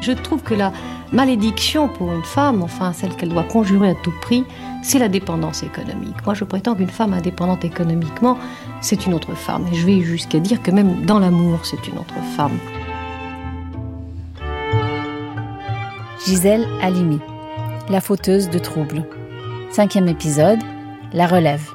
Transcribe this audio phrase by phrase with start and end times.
[0.00, 0.72] Je trouve que la
[1.12, 4.44] malédiction pour une femme, enfin celle qu'elle doit conjurer à tout prix,
[4.82, 6.24] c'est la dépendance économique.
[6.24, 8.38] Moi, je prétends qu'une femme indépendante économiquement,
[8.80, 9.66] c'est une autre femme.
[9.72, 12.58] Et je vais jusqu'à dire que même dans l'amour, c'est une autre femme.
[16.26, 17.18] Gisèle Halimi,
[17.88, 19.04] la fauteuse de troubles.
[19.70, 20.60] Cinquième épisode,
[21.12, 21.70] la relève.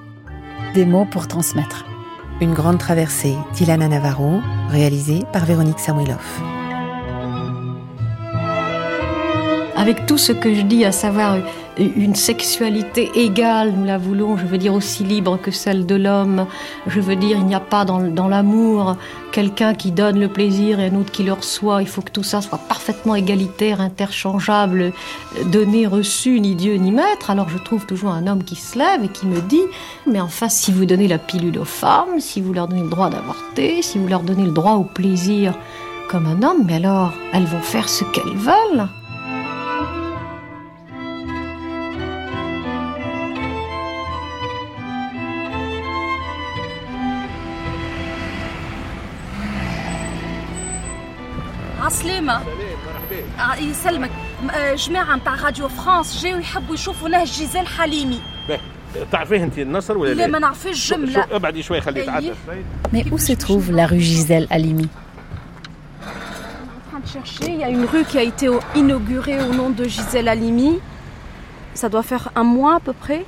[0.73, 1.85] Des mots pour transmettre.
[2.41, 6.54] Une grande traversée d'Ilana Navarro, réalisée par Véronique Samuilov.
[9.77, 11.37] Avec tout ce que je dis, à savoir
[11.77, 16.45] une sexualité égale, nous la voulons, je veux dire aussi libre que celle de l'homme.
[16.87, 18.95] Je veux dire, il n'y a pas dans, l'amour
[19.33, 21.81] quelqu'un qui donne le plaisir et un autre qui le reçoit.
[21.81, 24.93] Il faut que tout ça soit parfaitement égalitaire, interchangeable,
[25.51, 27.29] donné, reçu, ni Dieu ni maître.
[27.29, 29.63] Alors je trouve toujours un homme qui se lève et qui me dit,
[30.07, 33.09] mais enfin, si vous donnez la pilule aux femmes, si vous leur donnez le droit
[33.09, 35.53] d'avorter, si vous leur donnez le droit au plaisir
[36.09, 38.87] comme un homme, mais alors elles vont faire ce qu'elles veulent.
[51.84, 52.40] عسلامة
[53.58, 54.10] يسلمك
[54.74, 58.20] جماعة نتاع راديو فرانس جاوا يحبوا يشوفوا نهج جيزيل حليمي
[59.12, 62.32] تعرفيه انت النصر ولا لا ما نعرفش جملة ابعدي شوي خليه يتعدى
[62.92, 64.88] Mais où se trouve la rue Gisèle Halimi
[66.02, 67.52] en train de chercher.
[67.54, 70.78] Il y a une rue qui a été inaugurée au nom de Gisèle Halimi.
[71.74, 73.24] Ça doit faire un mois à peu près.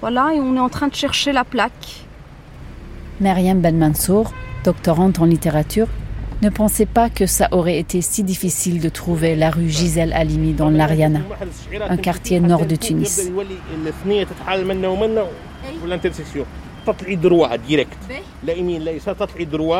[0.00, 1.86] Voilà, et on est en train de chercher la plaque.
[3.20, 4.32] Myriam Ben Mansour,
[4.64, 5.86] doctorante en littérature,
[6.41, 10.53] ne pensait pas que ça aurait été si difficile de trouver la rue Gisèle Halimi
[10.53, 11.19] dans l'Ariana,
[11.87, 13.29] un quartier nord de Tunis.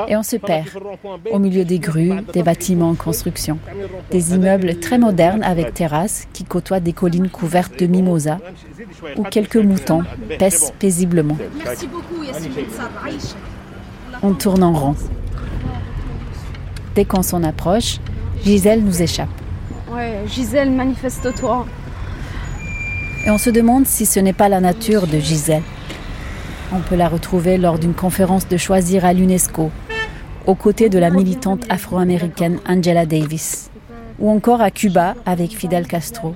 [0.08, 0.68] Et on se perd
[1.32, 3.58] au milieu des grues, des bâtiments en construction,
[4.12, 8.40] des immeubles très modernes avec terrasses qui côtoient des collines couvertes de mimosas
[9.16, 10.04] où quelques moutons
[10.38, 11.38] paissent paisiblement.
[14.22, 14.96] On tourne en rond.
[16.96, 18.00] Dès qu'on s'en approche,
[18.44, 19.30] Gisèle nous échappe.
[19.92, 21.66] Ouais, Gisèle, manifeste-toi.
[23.26, 25.64] Et on se demande si ce n'est pas la nature de Gisèle.
[26.72, 29.72] On peut la retrouver lors d'une conférence de choisir à l'UNESCO,
[30.46, 33.70] aux côtés de la militante afro-américaine Angela Davis,
[34.20, 36.36] ou encore à Cuba avec Fidel Castro,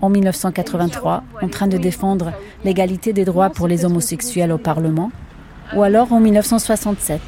[0.00, 2.32] en 1983, en train de défendre
[2.64, 5.10] l'égalité des droits pour les homosexuels au Parlement,
[5.74, 7.20] ou alors en 1967,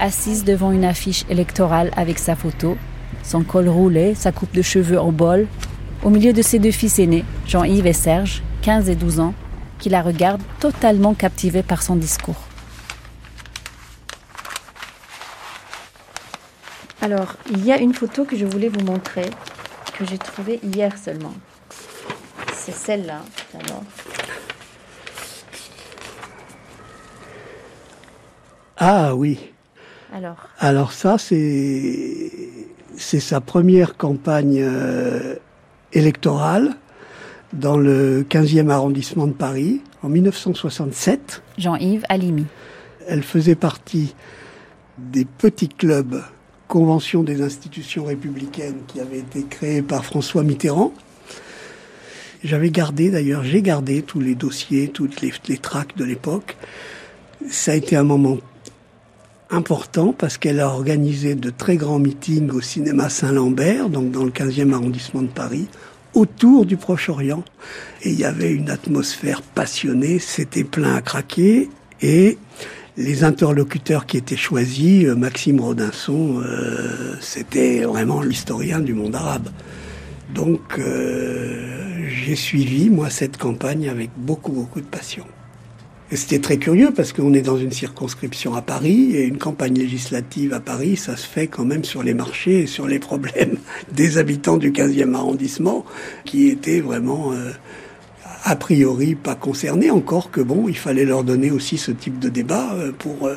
[0.00, 2.76] assise devant une affiche électorale avec sa photo,
[3.22, 5.46] son col roulé, sa coupe de cheveux en bol,
[6.02, 9.34] au milieu de ses deux fils aînés, Jean-Yves et Serge, 15 et 12 ans,
[9.78, 12.40] qui la regardent totalement captivés par son discours.
[17.02, 19.24] Alors, il y a une photo que je voulais vous montrer,
[19.98, 21.32] que j'ai trouvée hier seulement.
[22.54, 23.22] C'est celle-là,
[23.54, 23.84] d'abord.
[28.76, 29.49] Ah oui.
[30.12, 32.30] Alors, Alors ça, c'est
[32.96, 35.36] c'est sa première campagne euh,
[35.92, 36.76] électorale
[37.52, 41.42] dans le 15e arrondissement de Paris en 1967.
[41.58, 42.46] Jean-Yves Halimi.
[43.08, 44.14] Elle faisait partie
[44.98, 46.22] des petits clubs
[46.68, 50.92] Convention des institutions républicaines qui avaient été créés par François Mitterrand.
[52.44, 56.56] J'avais gardé d'ailleurs, j'ai gardé tous les dossiers, toutes les, les tracts de l'époque.
[57.50, 58.38] Ça a été un moment
[59.50, 64.30] important parce qu'elle a organisé de très grands meetings au cinéma Saint-Lambert, donc dans le
[64.30, 65.66] 15e arrondissement de Paris,
[66.14, 67.44] autour du Proche-Orient.
[68.02, 71.68] Et il y avait une atmosphère passionnée, c'était plein à craquer.
[72.02, 72.38] Et
[72.96, 79.48] les interlocuteurs qui étaient choisis, euh, Maxime Rodinson, euh, c'était vraiment l'historien du monde arabe.
[80.34, 85.24] Donc euh, j'ai suivi, moi, cette campagne avec beaucoup, beaucoup de passion.
[86.12, 90.52] C'était très curieux parce qu'on est dans une circonscription à Paris et une campagne législative
[90.52, 93.58] à Paris, ça se fait quand même sur les marchés et sur les problèmes
[93.92, 95.84] des habitants du 15e arrondissement
[96.24, 97.52] qui étaient vraiment euh,
[98.42, 102.28] a priori pas concernés encore que bon, il fallait leur donner aussi ce type de
[102.28, 103.36] débat euh, pour euh,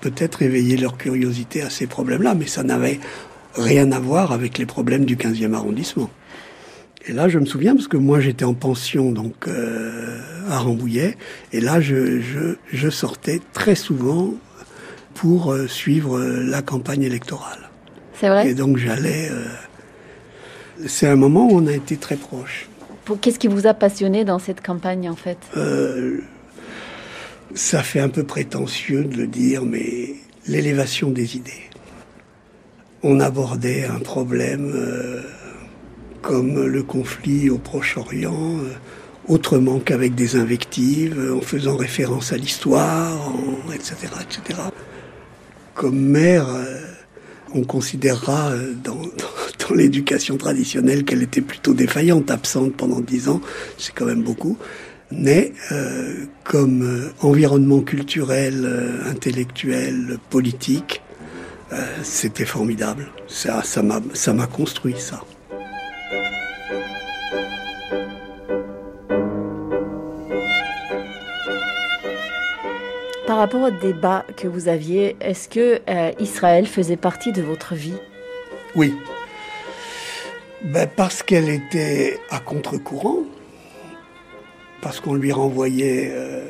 [0.00, 3.00] peut-être éveiller leur curiosité à ces problèmes-là, mais ça n'avait
[3.56, 6.10] rien à voir avec les problèmes du 15e arrondissement.
[7.06, 10.18] Et là, je me souviens parce que moi j'étais en pension donc euh,
[10.48, 11.16] à Rambouillet,
[11.52, 14.32] et là je, je, je sortais très souvent
[15.12, 17.68] pour euh, suivre euh, la campagne électorale.
[18.14, 18.48] c'est vrai?
[18.48, 19.30] Et donc j'allais.
[20.86, 22.68] c'est un moment où on a été très proches.
[23.20, 25.36] Qu'est-ce qui vous a passionné dans cette campagne en fait?
[27.54, 30.14] Ça fait un peu prétentieux de le dire, mais
[30.46, 31.68] l'élévation des idées.
[33.02, 34.72] On abordait un problème
[36.24, 38.72] comme le conflit au Proche-Orient, euh,
[39.28, 43.32] autrement qu'avec des invectives, en faisant référence à l'histoire,
[43.74, 44.60] etc., etc.
[45.74, 46.80] Comme mère, euh,
[47.54, 49.00] on considérera euh, dans,
[49.74, 53.40] l'éducation traditionnelle qu'elle était plutôt défaillante, absente pendant dix ans,
[53.78, 54.58] c'est quand même beaucoup.
[55.10, 61.02] Mais euh, comme euh, environnement culturel, euh, intellectuel, politique,
[61.72, 63.06] euh, c'était formidable.
[63.26, 65.22] Ça, ça m'a construit ça.
[73.34, 77.74] Par rapport au débat que vous aviez, est-ce que euh, Israël faisait partie de votre
[77.74, 77.96] vie?
[78.76, 78.94] Oui.
[80.62, 83.24] Ben parce qu'elle était à contre-courant,
[84.82, 86.44] parce qu'on lui renvoyait euh,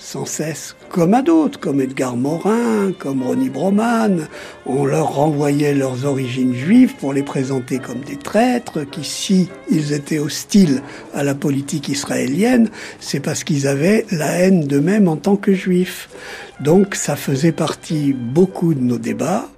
[0.00, 4.26] sans cesse, comme à d'autres, comme Edgar Morin, comme Ronnie Broman,
[4.64, 9.92] on leur renvoyait leurs origines juives pour les présenter comme des traîtres, qui si ils
[9.92, 10.82] étaient hostiles
[11.14, 16.08] à la politique israélienne, c'est parce qu'ils avaient la haine d'eux-mêmes en tant que juifs.
[16.60, 19.48] Donc ça faisait partie beaucoup de nos débats.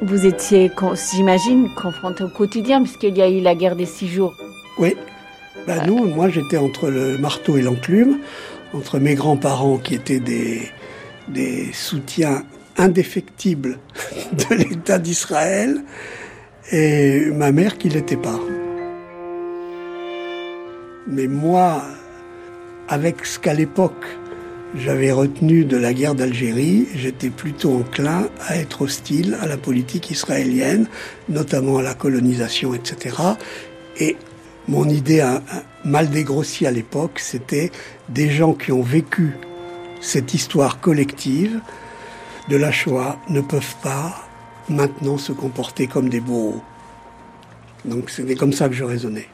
[0.00, 0.70] Vous étiez,
[1.12, 4.34] j'imagine, confronté au quotidien, puisqu'il y a eu la guerre des six jours.
[4.78, 4.94] Oui.
[5.66, 8.18] Ben nous, moi j'étais entre le marteau et l'enclume,
[8.72, 12.44] entre mes grands-parents qui étaient des, soutiens
[12.76, 13.78] indéfectibles
[14.32, 15.82] de l'État d'Israël
[16.72, 18.38] et ma mère qui l'était pas.
[21.06, 21.82] Mais moi,
[22.88, 24.06] avec ce qu'à l'époque
[24.76, 30.10] j'avais retenu de la guerre d'Algérie, j'étais plutôt enclin à être hostile à la politique
[30.10, 30.86] israélienne,
[31.28, 33.16] notamment à la colonisation, etc.
[33.98, 34.16] Et
[34.70, 37.70] mon idée a, a mal dégrossi à l'époque, c'était
[38.08, 39.34] des gens qui ont vécu
[40.00, 41.60] cette histoire collective
[42.48, 44.14] de la Shoah ne peuvent pas
[44.68, 46.62] maintenant se comporter comme des bourreaux.
[47.84, 49.28] Donc c'était comme ça que je raisonnais.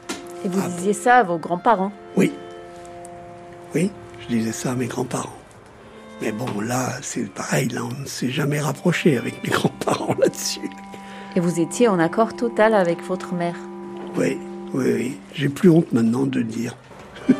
[0.44, 0.68] Et vous Ah.
[0.68, 1.92] disiez ça à vos grands-parents.
[2.16, 2.32] Oui.
[3.74, 3.90] Oui,
[4.22, 5.30] je disais ça à mes grands-parents.
[6.22, 10.70] Mais bon, là, c'est pareil, là, on ne s'est jamais rapproché avec mes grands-parents là-dessus.
[11.36, 13.56] Et vous étiez en accord total avec votre mère.
[14.16, 14.38] Oui,
[14.74, 15.16] oui, oui.
[15.34, 16.76] J'ai plus honte maintenant de dire.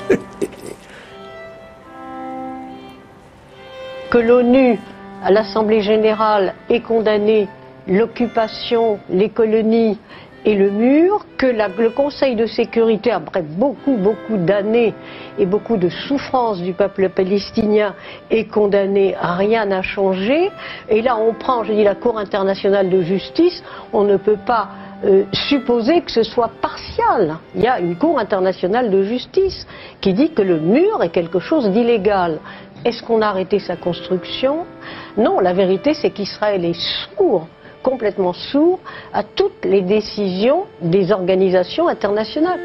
[4.11, 4.79] que l'ONU,
[5.23, 7.49] à l'Assemblée générale, ait condamné
[7.89, 9.99] l'occupation, les colonies
[10.45, 14.95] et le mur, que le Conseil de sécurité, après beaucoup, beaucoup d'années
[15.39, 17.95] et beaucoup de souffrances du peuple palestinien,
[18.31, 20.51] ait condamné, rien n'a changé.
[20.89, 23.61] Et là, on prend, je dis, la Cour internationale de justice,
[23.93, 24.69] on ne peut pas
[25.07, 27.37] euh, supposer que ce soit partial.
[27.55, 29.67] Il y a une Cour internationale de justice
[30.01, 32.41] qui dit que le mur est quelque chose d'illégal.
[32.85, 34.67] Est-ce qu'on a arrêté sa construction?
[35.17, 36.81] Non, la vérité c'est qu'Israël est
[37.17, 37.47] sourd,
[37.85, 38.81] complètement sourd,
[39.13, 42.61] à toutes les décisions des organisations internationales.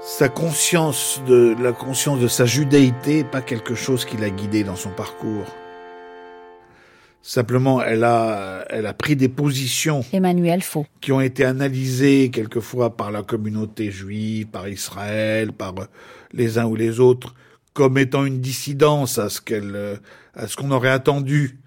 [0.00, 4.64] Sa conscience de la conscience de sa judaïté n'est pas quelque chose qui l'a guidé
[4.64, 5.46] dans son parcours.
[7.24, 10.86] Simplement, elle a, elle a pris des positions Emmanuel Faux.
[11.00, 15.74] qui ont été analysées quelquefois par la communauté juive, par Israël, par
[16.32, 17.34] les uns ou les autres,
[17.74, 19.96] comme étant une dissidence à ce qu'elle, euh,
[20.34, 21.58] à ce qu'on aurait attendu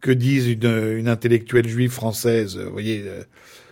[0.00, 3.22] que dise une, une intellectuelle juive française, vous voyez, euh,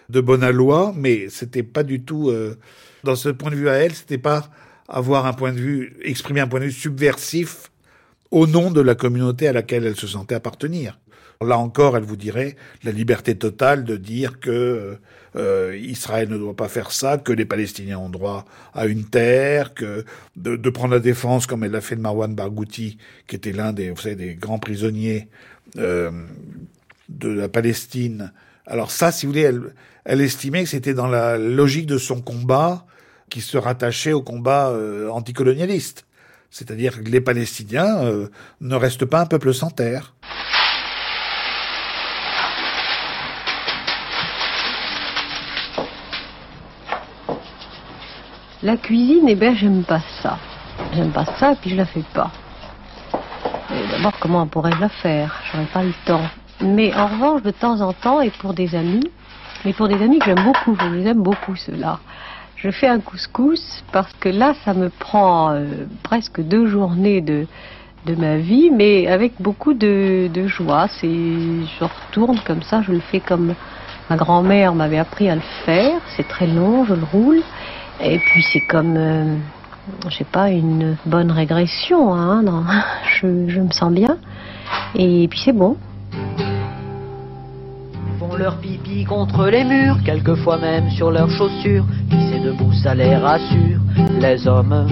[0.08, 2.56] de bonne loi, mais c'était pas du tout, euh,
[3.02, 4.48] dans ce point de vue à elle, c'était pas
[4.88, 7.72] avoir un point de vue, exprimer un point de vue subversif
[8.30, 10.98] au nom de la communauté à laquelle elle se sentait appartenir.
[11.42, 14.98] Là encore, elle vous dirait la liberté totale de dire que
[15.36, 18.44] euh, Israël ne doit pas faire ça, que les Palestiniens ont droit
[18.74, 20.04] à une terre, que
[20.36, 23.90] de, prendre la défense comme elle l'a fait de Marwan Barghouti, qui était l'un des,
[23.90, 25.28] vous savez, des grands prisonniers
[25.78, 26.10] euh,
[27.08, 28.32] de la Palestine.
[28.66, 29.50] Alors ça, si vous voulez,
[30.04, 32.86] elle, estimait que c'était dans la logique de son combat
[33.30, 36.04] qui se rattachait au combat euh, anticolonialiste.
[36.50, 38.28] C'est-à-dire que les Palestiniens euh,
[38.60, 40.14] ne restent pas un peuple sans terre.
[48.62, 50.38] La cuisine, eh ben, j'aime pas ça.
[50.94, 52.30] J'aime pas ça, puis je la fais pas.
[53.90, 55.42] D'abord, comment on pourrait la faire?
[55.50, 56.22] J'aurais pas le temps.
[56.60, 59.10] Mais en revanche, de temps en temps, et pour des amis,
[59.64, 61.98] mais pour des amis que j'aime beaucoup, je les aime beaucoup ceux-là,
[62.54, 65.66] je fais un couscous parce que là, ça me prend euh,
[66.04, 67.48] presque deux journées de,
[68.06, 70.86] de ma vie, mais avec beaucoup de, de joie.
[71.00, 73.56] C'est, je retourne comme ça, je le fais comme
[74.08, 76.00] ma grand-mère m'avait appris à le faire.
[76.16, 77.42] C'est très long, je le roule.
[78.04, 79.36] Et puis c'est comme, euh,
[80.08, 82.14] je sais pas, une bonne régression.
[82.14, 82.64] Hein, dans-
[83.20, 84.16] je, je me sens bien.
[84.94, 85.76] Et puis c'est bon.
[88.18, 91.84] font leur pipi contre les murs, quelquefois même sur leurs chaussures.
[92.10, 93.80] Pisser debout, ça les rassure.
[94.20, 94.86] Les hommes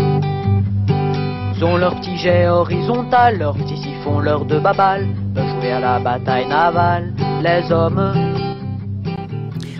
[1.62, 6.00] ont leur petit jet horizontal, leurs petits siphons, leurs deux babales, peuvent jouer à la
[6.00, 7.12] bataille navale.
[7.42, 8.12] Les hommes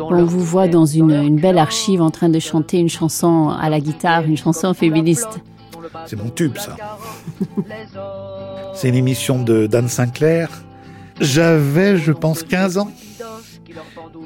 [0.01, 3.69] on vous voit dans une, une, belle archive en train de chanter une chanson à
[3.69, 5.41] la guitare, une chanson féministe.
[6.07, 6.77] C'est mon tube, ça.
[8.75, 10.49] C'est une émission de Dan Sinclair.
[11.21, 12.91] J'avais, je pense, 15 ans.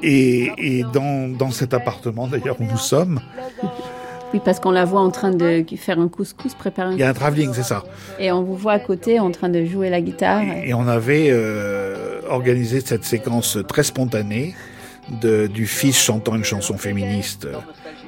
[0.03, 3.19] Et, et dans, dans, cet appartement, d'ailleurs, où nous sommes.
[4.33, 7.03] Oui, parce qu'on la voit en train de faire un couscous, préparer un Il y
[7.03, 7.83] a un travelling, c'est ça.
[8.19, 10.41] Et on vous voit à côté en train de jouer la guitare.
[10.41, 14.55] Et, et on avait euh, organisé cette séquence très spontanée
[15.09, 17.47] de, du fils chantant une chanson féministe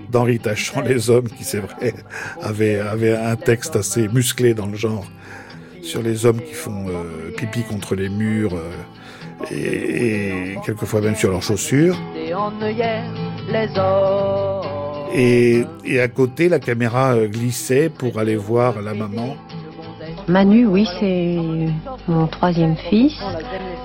[0.09, 1.93] d'Henri Tachant, Les Hommes, qui c'est vrai
[2.41, 5.05] avait, avait un texte assez musclé dans le genre
[5.87, 11.15] sur les hommes qui font euh, pipi contre les murs euh, et, et, quelquefois même
[11.15, 11.97] sur leurs chaussures.
[15.13, 19.37] Et, et à côté, la caméra euh, glissait pour aller voir la maman.
[20.27, 21.37] Manu, oui, c'est
[22.09, 23.13] mon troisième fils.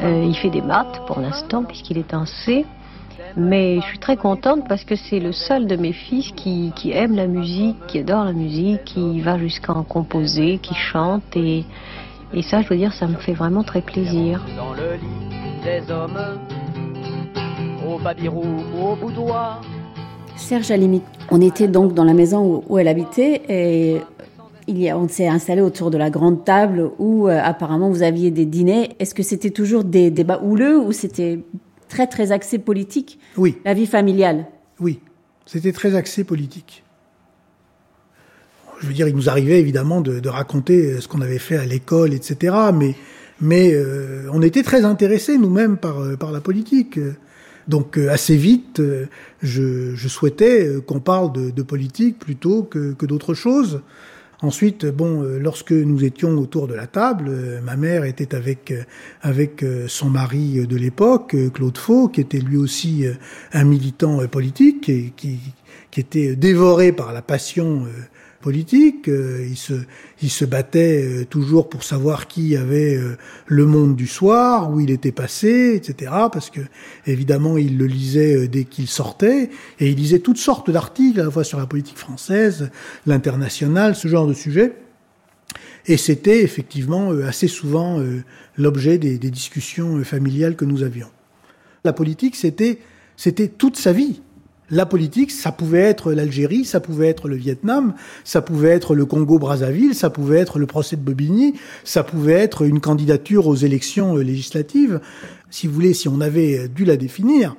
[0.02, 2.66] Il fait des maths pour l'instant puisqu'il est en C.
[3.36, 6.92] Mais je suis très contente parce que c'est le seul de mes fils qui, qui,
[6.92, 11.22] aime la musique, qui adore la musique, qui va jusqu'à en composer, qui chante.
[11.36, 11.64] Et,
[12.34, 14.44] et ça, je veux dire, ça me fait vraiment très plaisir.
[14.56, 16.18] Dans le lit des hommes,
[17.88, 18.44] au babirou,
[18.80, 19.60] au boudoir.
[20.36, 24.00] Serge Alimi, on était donc dans la maison où, où elle habitait et
[24.66, 28.02] il y a, on s'est installé autour de la grande table où euh, apparemment vous
[28.02, 28.90] aviez des dîners.
[28.98, 31.40] Est-ce que c'était toujours des débats houleux ou c'était
[31.92, 33.58] très très axé politique Oui.
[33.66, 34.46] La vie familiale
[34.80, 34.98] Oui,
[35.44, 36.84] c'était très axé politique.
[38.80, 41.66] Je veux dire, il nous arrivait évidemment de, de raconter ce qu'on avait fait à
[41.66, 42.56] l'école, etc.
[42.74, 42.94] Mais,
[43.42, 46.98] mais euh, on était très intéressés nous-mêmes par, par la politique.
[47.68, 49.06] Donc euh, assez vite, euh,
[49.42, 53.82] je, je, souhaitais qu'on parle de, de, politique plutôt que, que d'autres choses.
[54.42, 58.74] Ensuite, bon, euh, lorsque nous étions autour de la table, euh, ma mère était avec
[59.22, 63.04] avec son mari de l'époque, Claude Faux, qui était lui aussi
[63.52, 65.38] un militant politique et qui
[65.90, 67.86] qui était dévoré par la passion
[68.42, 69.08] politique.
[69.08, 69.72] Il se,
[70.20, 73.00] il se battait toujours pour savoir qui avait
[73.46, 76.12] le monde du soir, où il était passé, etc.
[76.30, 76.60] Parce que
[77.06, 79.48] évidemment, il le lisait dès qu'il sortait,
[79.80, 82.70] et il lisait toutes sortes d'articles, à la fois sur la politique française,
[83.06, 84.74] l'international, ce genre de sujet.
[85.86, 88.00] Et c'était effectivement assez souvent
[88.56, 91.08] l'objet des, discussions familiales que nous avions.
[91.84, 92.78] La politique, c'était
[93.58, 94.20] toute sa vie.
[94.72, 97.92] La politique, ça pouvait être l'Algérie, ça pouvait être le Vietnam,
[98.24, 101.52] ça pouvait être le Congo-Brazzaville, ça pouvait être le procès de Bobigny,
[101.84, 105.02] ça pouvait être une candidature aux élections législatives.
[105.50, 107.54] Si vous voulez, si on avait dû la définir,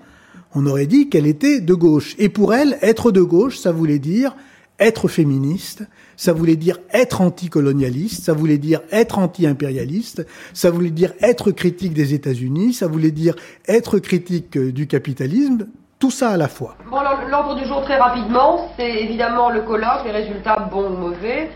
[0.56, 2.16] on aurait dit qu'elle était de gauche.
[2.18, 4.36] Et pour elle, être de gauche, ça voulait dire
[4.80, 5.84] être féministe,
[6.18, 11.94] ça voulait dire être anticolonialiste, ça voulait dire être anti-impérialiste, ça voulait dire être critique
[11.94, 13.36] des États-Unis, ça voulait dire
[13.68, 15.68] être critique du capitalisme,
[16.04, 16.76] tout ça à la fois.
[16.92, 21.50] Bon, l'ordre du jour très rapidement, c'est évidemment le colloque, les résultats bons ou mauvais.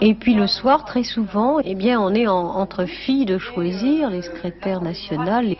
[0.00, 4.08] Et puis le soir, très souvent, eh bien, on est en, entre filles de choisir,
[4.08, 5.56] les secrétaires nationales,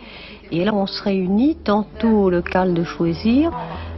[0.51, 3.51] et là on se réunit, tantôt au local de choisir,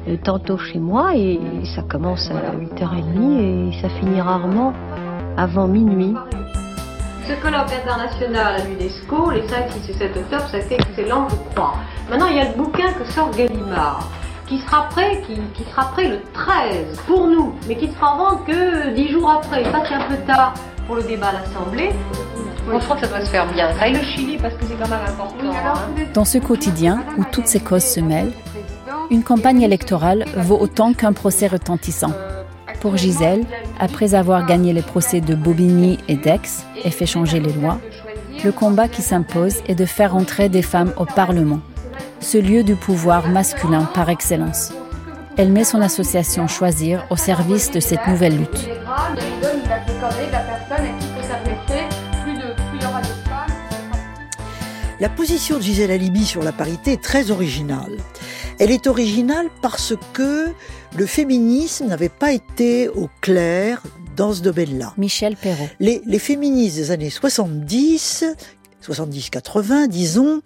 [0.10, 1.40] euh, tantôt chez moi, et
[1.74, 4.74] ça commence à 8h30 et ça finit rarement
[5.38, 6.14] avant minuit.
[7.26, 11.30] Ce colloque international à l'UNESCO, les 5, 6 et 7 octobre, ça a été excellent,
[11.30, 11.76] je crois.
[12.10, 14.10] Maintenant, il y a le bouquin que sort Gallimard,
[14.48, 18.14] qui sera prêt, qui, qui, sera prêt le 13 pour nous, mais qui ne sera
[18.14, 19.64] en vente que 10 jours après.
[19.66, 20.54] Ça, c'est un peu tard
[20.86, 21.92] pour le débat à l'Assemblée.
[22.70, 23.74] Bon, je crois que ça doit se faire bien.
[23.78, 25.52] Ça et le Chili, parce que c'est quand même important.
[25.52, 26.04] Hein.
[26.14, 28.34] Dans ce quotidien où toutes ces causes se mêlent,
[29.10, 32.14] une campagne électorale vaut autant qu'un procès retentissant.
[32.80, 33.46] Pour Gisèle,
[33.80, 37.80] après avoir gagné les procès de Bobigny et d'Aix et fait changer les lois,
[38.44, 41.60] le combat qui s'impose est de faire entrer des femmes au Parlement,
[42.20, 44.72] ce lieu du pouvoir masculin par excellence.
[45.36, 48.70] Elle met son association Choisir au service de cette nouvelle lutte.
[55.00, 57.98] La position de Gisèle Halimi sur la parité est très originale.
[58.60, 60.54] Elle est originale parce que
[60.96, 63.82] le féminisme n'avait pas été au clair
[64.16, 64.94] dans ce domaine-là.
[64.98, 65.68] Michel Perrault.
[65.80, 68.26] Les, les féministes des années 70,
[68.84, 70.42] 70-80, disons,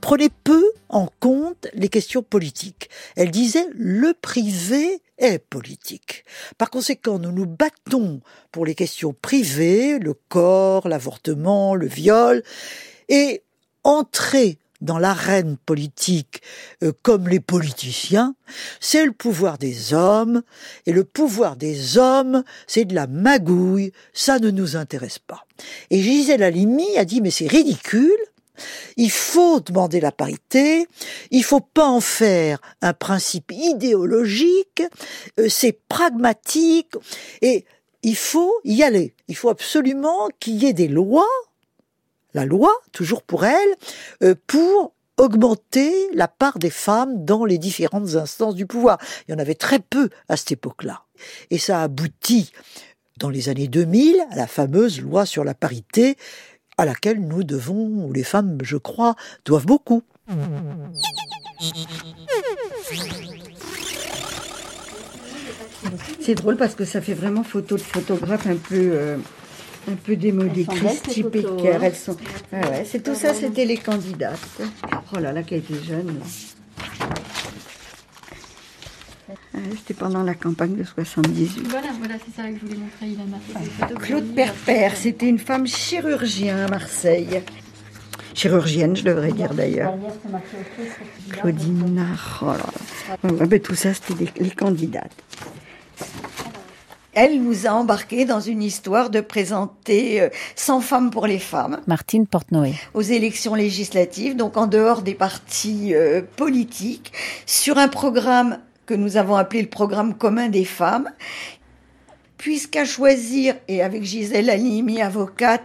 [0.00, 2.90] prenaient peu en compte les questions politiques.
[3.16, 6.24] Elles disaient le privé est politique.
[6.58, 8.20] Par conséquent, nous nous battons
[8.52, 12.42] pour les questions privées, le corps, l'avortement, le viol,
[13.08, 13.42] et
[13.82, 16.42] entrer dans l'arène politique
[16.82, 18.34] euh, comme les politiciens,
[18.80, 20.42] c'est le pouvoir des hommes,
[20.86, 25.44] et le pouvoir des hommes, c'est de la magouille, ça ne nous intéresse pas.
[25.90, 28.16] Et Gisèle Halimi a dit, mais c'est ridicule,
[28.96, 30.86] il faut demander la parité,
[31.30, 34.82] il faut pas en faire un principe idéologique,
[35.38, 36.94] euh, c'est pragmatique,
[37.42, 37.64] et
[38.02, 39.14] il faut y aller.
[39.28, 41.26] Il faut absolument qu'il y ait des lois
[42.36, 43.74] la loi, toujours pour elle,
[44.22, 48.98] euh, pour augmenter la part des femmes dans les différentes instances du pouvoir.
[49.26, 51.02] Il y en avait très peu à cette époque-là.
[51.50, 52.52] Et ça aboutit
[53.18, 56.16] dans les années 2000 à la fameuse loi sur la parité
[56.76, 59.16] à laquelle nous devons, ou les femmes, je crois,
[59.46, 60.02] doivent beaucoup.
[66.20, 69.16] C'est drôle parce que ça fait vraiment photo de photographe un peu euh,
[69.88, 71.74] un peu démodé, Christy Pecker.
[71.74, 71.80] Hein.
[71.82, 72.16] Elles sont.
[72.52, 74.60] Ah ouais, c'est tout ça, c'était les candidates.
[75.14, 76.20] Oh là là, qui était jeune.
[79.28, 81.66] Ah, c'était pendant la campagne de 78.
[81.68, 83.06] Voilà, voilà, c'est ça que je voulais montrer.
[83.06, 83.18] Il
[83.82, 87.42] a Claude Perper, c'était une femme chirurgien à Marseille.
[88.34, 89.94] Chirurgienne, je devrais dire d'ailleurs.
[91.30, 91.82] Claudine
[92.42, 92.56] oh là
[93.48, 93.58] là.
[93.58, 95.12] tout ça, c'était les candidates
[97.16, 101.80] elle nous a embarqués dans une histoire de présenter 100 euh, femmes pour les femmes.
[101.86, 102.74] Martine Portnoy.
[102.92, 107.12] Aux élections législatives, donc en dehors des partis euh, politiques,
[107.46, 111.10] sur un programme que nous avons appelé le programme commun des femmes,
[112.38, 115.62] puisqu'à choisir, et avec Gisèle Halimi, avocate,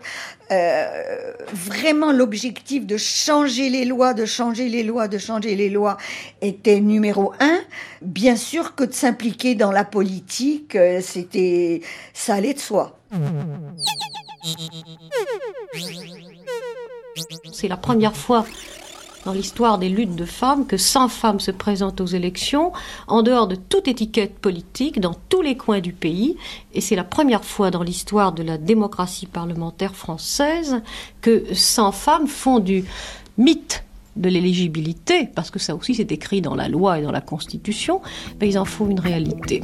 [0.51, 5.97] euh, vraiment l'objectif de changer les lois, de changer les lois, de changer les lois
[6.41, 7.59] était numéro un.
[8.01, 11.81] Bien sûr que de s'impliquer dans la politique, euh, c'était,
[12.13, 12.97] ça allait de soi.
[17.53, 18.45] C'est la première fois
[19.25, 22.71] dans l'histoire des luttes de femmes que 100 femmes se présentent aux élections
[23.07, 26.37] en dehors de toute étiquette politique dans tous les coins du pays
[26.73, 30.81] et c'est la première fois dans l'histoire de la démocratie parlementaire française
[31.21, 32.83] que 100 femmes font du
[33.37, 33.83] mythe
[34.15, 38.01] de l'éligibilité, parce que ça aussi c'est écrit dans la loi et dans la Constitution,
[38.39, 39.63] mais ils en font une réalité.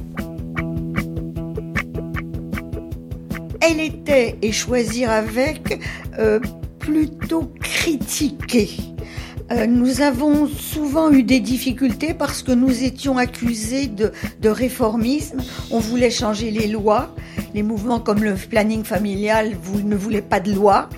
[3.60, 5.84] Elle était, et choisir avec,
[6.18, 6.40] euh,
[6.80, 8.70] plutôt critiquée.
[9.52, 15.42] Euh, nous avons souvent eu des difficultés parce que nous étions accusés de, de, réformisme.
[15.72, 17.16] On voulait changer les lois.
[17.54, 20.90] Les mouvements comme le planning familial vous, ne voulaient pas de loi.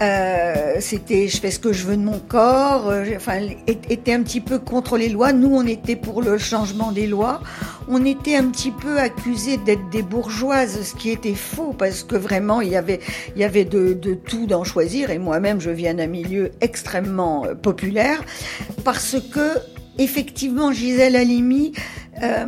[0.00, 2.88] Euh, c'était je fais ce que je veux de mon corps.
[2.88, 5.32] Euh, enfin, était un petit peu contre les lois.
[5.32, 7.42] Nous, on était pour le changement des lois
[7.88, 12.16] on était un petit peu accusés d'être des bourgeoises, ce qui était faux parce que
[12.16, 13.00] vraiment il y avait,
[13.34, 17.54] il y avait de, tout d'en choisir et moi-même je viens d'un milieu extrêmement euh,
[17.54, 18.22] populaire
[18.84, 19.58] parce que
[19.98, 21.72] effectivement Gisèle Halimi
[22.22, 22.46] euh,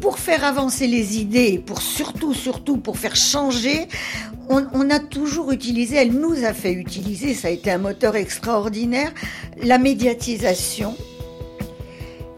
[0.00, 3.88] pour faire avancer les idées, pour surtout, surtout pour faire changer,
[4.48, 9.12] on, a toujours utilisé, elle nous a fait utiliser, ça a été un moteur extraordinaire,
[9.62, 10.94] la médiatisation,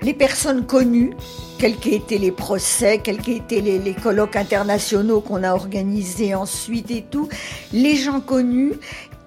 [0.09, 1.11] les personnes connues,
[1.59, 6.91] quels qu'aient été les procès, quels qu'aient été les, colloques internationaux qu'on a organisés ensuite
[6.91, 7.29] et tout,
[7.75, 8.73] les gens connus,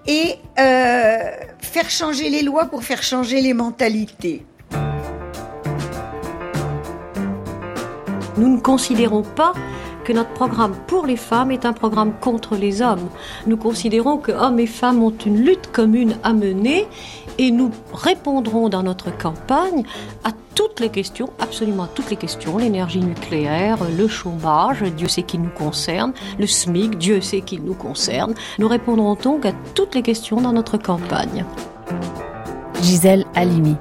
[0.08, 1.20] et euh,
[1.60, 4.44] faire changer les lois pour faire changer les mentalités.
[8.38, 9.54] Nous ne considérons pas
[10.14, 13.10] notre programme pour les femmes est un programme contre les hommes.
[13.48, 16.88] Nous considérons que hommes et femmes ont une lutte commune à mener
[17.38, 19.84] et nous répondrons dans notre campagne
[20.24, 25.24] à toutes les questions, absolument à toutes les questions, l'énergie nucléaire, le chômage, Dieu sait
[25.24, 28.34] qu'il nous concerne, le SMIC, Dieu sait qu'il nous concerne.
[28.60, 31.46] Nous répondrons donc à toutes les questions dans notre campagne.
[32.82, 33.76] Gisèle Halimi,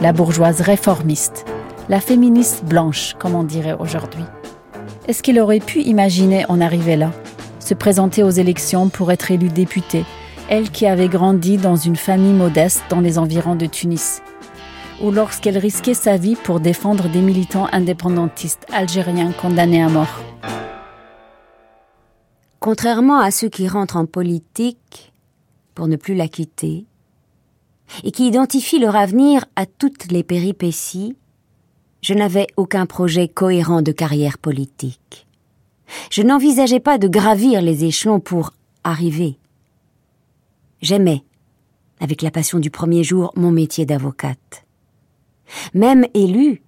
[0.00, 1.46] la bourgeoise réformiste,
[1.88, 4.24] la féministe blanche, comme on dirait aujourd'hui.
[5.08, 7.12] Est-ce qu'il aurait pu imaginer en arriver là
[7.60, 10.04] Se présenter aux élections pour être élue députée,
[10.48, 14.20] elle qui avait grandi dans une famille modeste dans les environs de Tunis?
[15.00, 20.20] Ou lorsqu'elle risquait sa vie pour défendre des militants indépendantistes algériens condamnés à mort?
[22.58, 25.12] Contrairement à ceux qui rentrent en politique
[25.76, 26.84] pour ne plus la quitter,
[28.02, 31.14] et qui identifient leur avenir à toutes les péripéties,
[32.02, 35.26] je n'avais aucun projet cohérent de carrière politique.
[36.10, 38.52] Je n'envisageais pas de gravir les échelons pour
[38.84, 39.38] arriver.
[40.82, 41.22] J'aimais,
[42.00, 44.64] avec la passion du premier jour, mon métier d'avocate.
[45.74, 46.62] Même élue,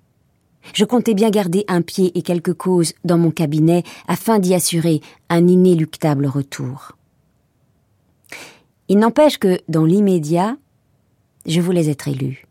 [0.75, 5.01] je comptais bien garder un pied et quelques causes dans mon cabinet afin d'y assurer
[5.29, 6.93] un inéluctable retour.
[8.88, 10.57] Il n'empêche que, dans l'immédiat,
[11.47, 12.47] je voulais être élu.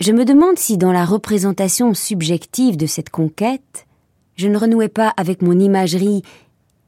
[0.00, 3.86] Je me demande si dans la représentation subjective de cette conquête,
[4.36, 6.22] je ne renouais pas avec mon imagerie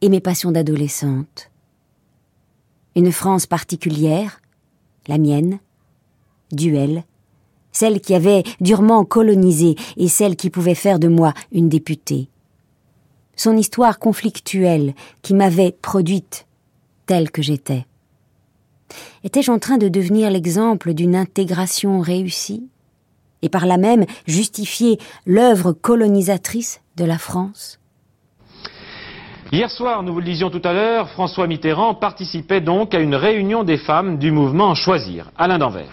[0.00, 1.50] et mes passions d'adolescente.
[2.96, 4.40] Une France particulière,
[5.06, 5.60] la mienne,
[6.50, 7.04] duel,
[7.70, 12.28] celle qui avait durement colonisé et celle qui pouvait faire de moi une députée.
[13.36, 16.46] Son histoire conflictuelle qui m'avait produite
[17.06, 17.86] telle que j'étais.
[19.22, 22.66] Étais-je en train de devenir l'exemple d'une intégration réussie?
[23.42, 27.79] Et par là même justifier l'œuvre colonisatrice de la France
[29.53, 33.14] Hier soir, nous vous le disions tout à l'heure, François Mitterrand participait donc à une
[33.14, 35.87] réunion des femmes du mouvement Choisir, Alain d'Anvers.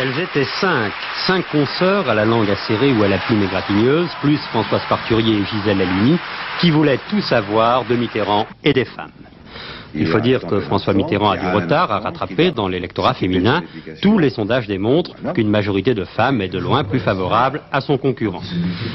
[0.00, 0.92] Elles étaient cinq,
[1.28, 5.44] cinq consoeurs à la langue acérée ou à la plume égratigneuse, plus Françoise Parturier et
[5.44, 6.18] Gisèle Halimi,
[6.60, 9.12] qui voulaient tout savoir de Mitterrand et des femmes.
[9.94, 13.62] Il faut dire que François Mitterrand a du retard à rattraper dans l'électorat féminin.
[14.02, 17.96] Tous les sondages démontrent qu'une majorité de femmes est de loin plus favorable à son
[17.96, 18.42] concurrent.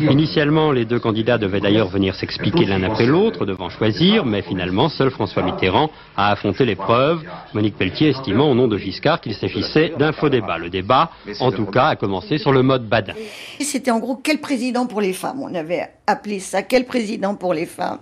[0.02, 4.90] Initialement, les deux candidats devaient d'ailleurs venir s'expliquer l'un après l'autre devant choisir, mais finalement,
[4.90, 9.94] seul François Mitterrand a affronté l'épreuve, Monique Pelletier estimant au nom de Giscard qu'il s'agissait
[9.98, 10.58] d'un faux débat.
[10.58, 13.14] Le débat, en tout cas, a commencé sur le mode badin.
[13.60, 15.42] C'était en gros quel président pour les femmes?
[15.42, 18.00] On avait appelé ça quel président pour les femmes?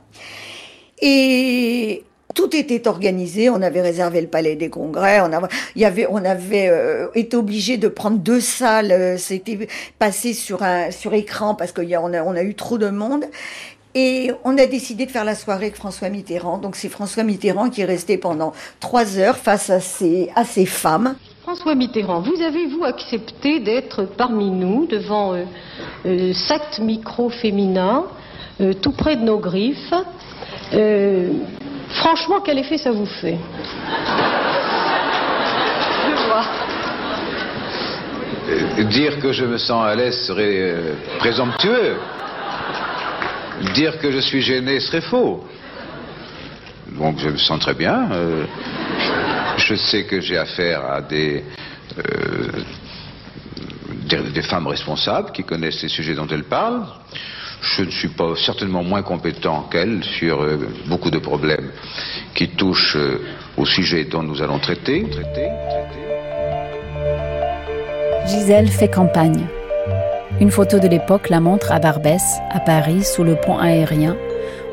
[1.00, 3.50] Et tout était organisé.
[3.50, 5.22] On avait réservé le palais des congrès.
[5.22, 8.92] On avait, euh, été obligé de prendre deux salles.
[8.92, 13.26] euh, C'était passé sur un sur écran parce qu'on a, eu trop de monde.
[13.96, 16.60] Et on a décidé de faire la soirée avec François Mitterrand.
[16.60, 21.16] Donc c'est François Mitterrand qui est resté pendant trois heures face à ces, à femmes.
[21.42, 25.46] François Mitterrand, vous avez-vous accepté d'être parmi nous devant euh,
[26.06, 28.06] euh, sept micros féminins,
[28.82, 29.94] tout près de nos griffes
[31.92, 33.38] Franchement, quel effet ça vous fait
[36.18, 36.46] Je vois.
[38.50, 41.98] Euh, Dire que je me sens à l'aise serait euh, présomptueux.
[43.74, 45.44] Dire que je suis gêné serait faux.
[46.92, 48.10] Donc je me sens très bien.
[48.12, 48.46] euh,
[49.58, 51.44] je sais que j'ai affaire à des,
[51.98, 52.52] euh,
[54.04, 56.86] des, des femmes responsables qui connaissent les sujets dont elles parlent.
[57.62, 61.72] Je ne suis pas certainement moins compétent qu'elles sur euh, beaucoup de problèmes
[62.36, 63.22] qui touchent euh,
[63.58, 65.06] au sujet dont nous allons traiter.
[68.28, 69.48] Gisèle fait campagne.
[70.40, 74.16] Une photo de l'époque la montre à Barbès, à Paris, sous le pont aérien,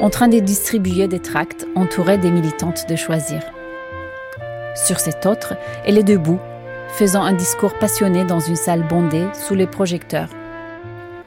[0.00, 3.40] en train de distribuer des tracts entourés des militantes de choisir.
[4.74, 5.54] Sur cette autre,
[5.86, 6.40] elle est debout,
[6.88, 10.28] faisant un discours passionné dans une salle bondée sous les projecteurs.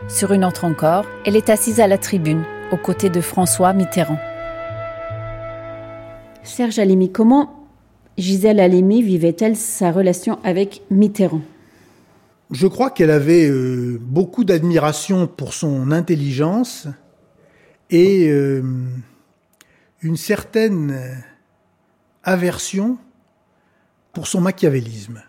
[0.10, 4.18] Sur une autre encore, elle est assise à la tribune, aux côtés de François Mitterrand.
[6.44, 7.68] Serge Halimi, comment
[8.18, 11.42] Gisèle Halimi vivait-elle sa relation avec Mitterrand?
[12.52, 16.88] Je crois qu'elle avait euh, beaucoup d'admiration pour son intelligence
[17.90, 18.64] et euh,
[20.02, 21.22] une certaine
[22.24, 22.98] aversion
[24.14, 25.22] pour son machiavélisme,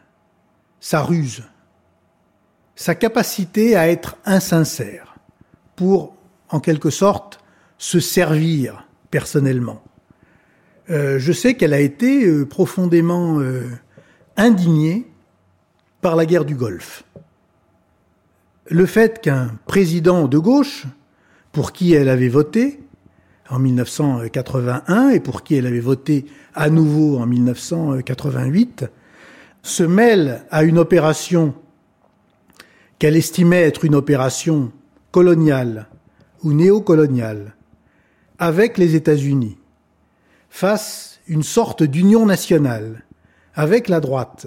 [0.78, 1.42] sa ruse,
[2.78, 5.16] sa capacité à être insincère
[5.74, 6.14] pour,
[6.48, 7.40] en quelque sorte,
[7.76, 9.82] se servir personnellement.
[10.88, 13.68] Euh, je sais qu'elle a été euh, profondément euh,
[14.36, 15.08] indignée
[16.02, 17.02] par la guerre du Golfe.
[18.70, 20.86] Le fait qu'un président de gauche,
[21.50, 22.78] pour qui elle avait voté
[23.50, 28.84] en 1981 et pour qui elle avait voté à nouveau en 1988,
[29.64, 31.54] se mêle à une opération
[32.98, 34.72] qu'elle estimait être une opération
[35.10, 35.88] coloniale
[36.42, 37.54] ou néocoloniale
[38.38, 39.58] avec les États-Unis,
[40.48, 43.04] fasse une sorte d'union nationale
[43.54, 44.46] avec la droite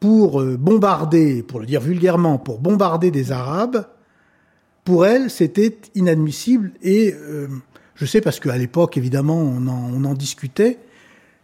[0.00, 3.86] pour euh, bombarder, pour le dire vulgairement, pour bombarder des Arabes,
[4.84, 7.46] pour elle, c'était inadmissible et euh,
[7.98, 10.78] je sais parce qu'à l'époque, évidemment, on en, discutait,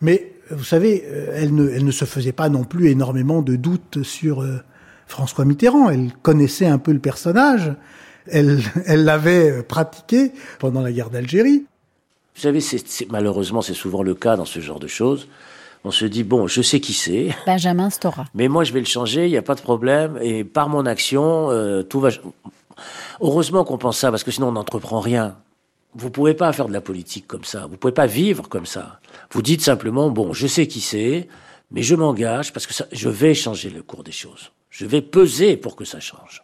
[0.01, 4.43] mais vous savez, euh, elle ne, se faisait pas non plus énormément de doutes sur
[4.43, 4.59] euh,
[5.07, 5.91] François Mitterrand.
[5.91, 7.75] Elle connaissait un peu le personnage,
[8.27, 11.65] elle, elle l'avait pratiqué pendant la guerre d'Algérie.
[12.35, 15.29] Vous savez, c'est, malheureusement, c'est souvent le cas dans ce genre de choses.
[15.85, 17.29] On se dit, bon, je sais qui c'est.
[17.47, 18.25] Benjamin Stora.
[18.35, 20.19] Mais moi, je vais le changer, il n'y a pas de problème.
[20.21, 22.09] Et par mon action, euh, tout va...
[23.21, 25.37] Heureusement qu'on pense ça, parce que sinon on n'entreprend rien.
[25.95, 27.67] Vous pouvez pas faire de la politique comme ça.
[27.71, 28.99] Vous pouvez pas vivre comme ça.
[29.31, 31.29] Vous dites simplement, bon, je sais qui c'est,
[31.71, 34.51] mais je m'engage parce que ça, je vais changer le cours des choses.
[34.75, 36.43] Je vais peser pour que ça change.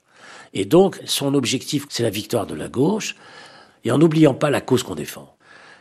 [0.55, 3.17] Et donc, son objectif, c'est la victoire de la gauche,
[3.83, 5.35] et en n'oubliant pas la cause qu'on défend.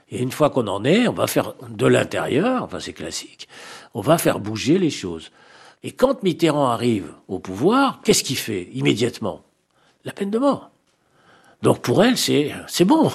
[0.09, 3.47] Et une fois qu'on en est, on va faire de l'intérieur, enfin c'est classique,
[3.93, 5.29] on va faire bouger les choses.
[5.83, 9.43] Et quand Mitterrand arrive au pouvoir, qu'est-ce qu'il fait immédiatement?
[10.03, 10.71] La peine de mort.
[11.61, 12.51] Donc pour elle, c'est
[12.83, 13.11] bon.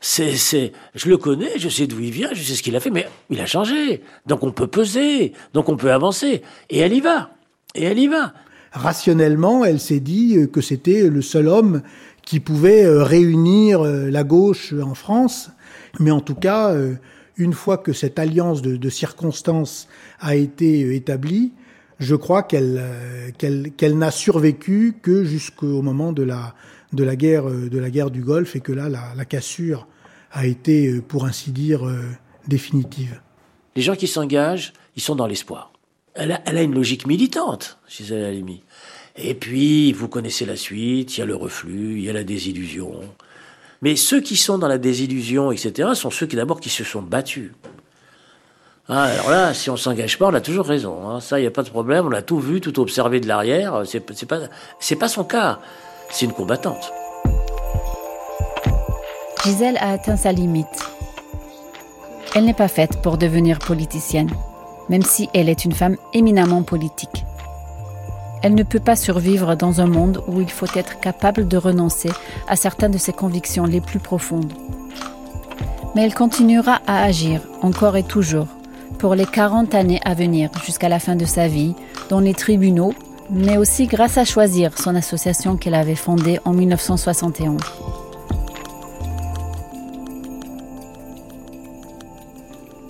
[0.00, 2.80] C'est c'est je le connais, je sais d'où il vient, je sais ce qu'il a
[2.80, 4.04] fait, mais il a changé.
[4.26, 6.42] Donc on peut peser, donc on peut avancer.
[6.70, 7.33] Et elle y va.
[7.74, 8.32] Et elle y va.
[8.72, 11.82] Rationnellement, elle s'est dit euh, que c'était le seul homme
[12.22, 15.50] qui pouvait euh, réunir euh, la gauche en France.
[16.00, 16.74] Mais en tout cas,
[17.36, 19.86] une fois que cette alliance de, de circonstances
[20.18, 21.52] a été établie,
[22.00, 22.82] je crois qu'elle
[23.38, 26.56] qu'elle qu'elle n'a survécu que jusqu'au moment de la
[26.92, 29.86] de la guerre de la guerre du Golfe et que là la, la cassure
[30.32, 31.88] a été pour ainsi dire
[32.48, 33.20] définitive.
[33.76, 35.73] Les gens qui s'engagent, ils sont dans l'espoir.
[36.14, 38.62] Elle a, une logique militante, Gisèle Halimi.
[39.16, 42.22] Et puis, vous connaissez la suite, il y a le reflux, il y a la
[42.24, 43.00] désillusion.
[43.82, 47.02] Mais ceux qui sont dans la désillusion, etc., sont ceux qui d'abord qui se sont
[47.02, 47.50] battus.
[48.88, 51.08] Ah, alors là, si on s'engage pas, on a toujours raison.
[51.08, 51.20] Hein.
[51.20, 52.06] Ça, il n'y a pas de problème.
[52.06, 53.82] On a tout vu, tout observé de l'arrière.
[53.86, 54.14] C'est pas,
[54.98, 55.58] pas son cas.
[56.10, 56.92] C'est une combattante.
[59.42, 60.66] Gisèle a atteint sa limite.
[62.34, 64.30] Elle n'est pas faite pour devenir politicienne,
[64.88, 67.24] même si elle est une femme éminemment politique.
[68.42, 72.10] Elle ne peut pas survivre dans un monde où il faut être capable de renoncer
[72.46, 74.52] à certaines de ses convictions les plus profondes.
[75.94, 78.48] Mais elle continuera à agir, encore et toujours,
[78.98, 81.74] pour les 40 années à venir jusqu'à la fin de sa vie,
[82.10, 82.94] dans les tribunaux,
[83.30, 87.60] mais aussi grâce à Choisir, son association qu'elle avait fondée en 1971.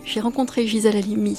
[0.04, 1.38] J'ai rencontré Gisèle Halimi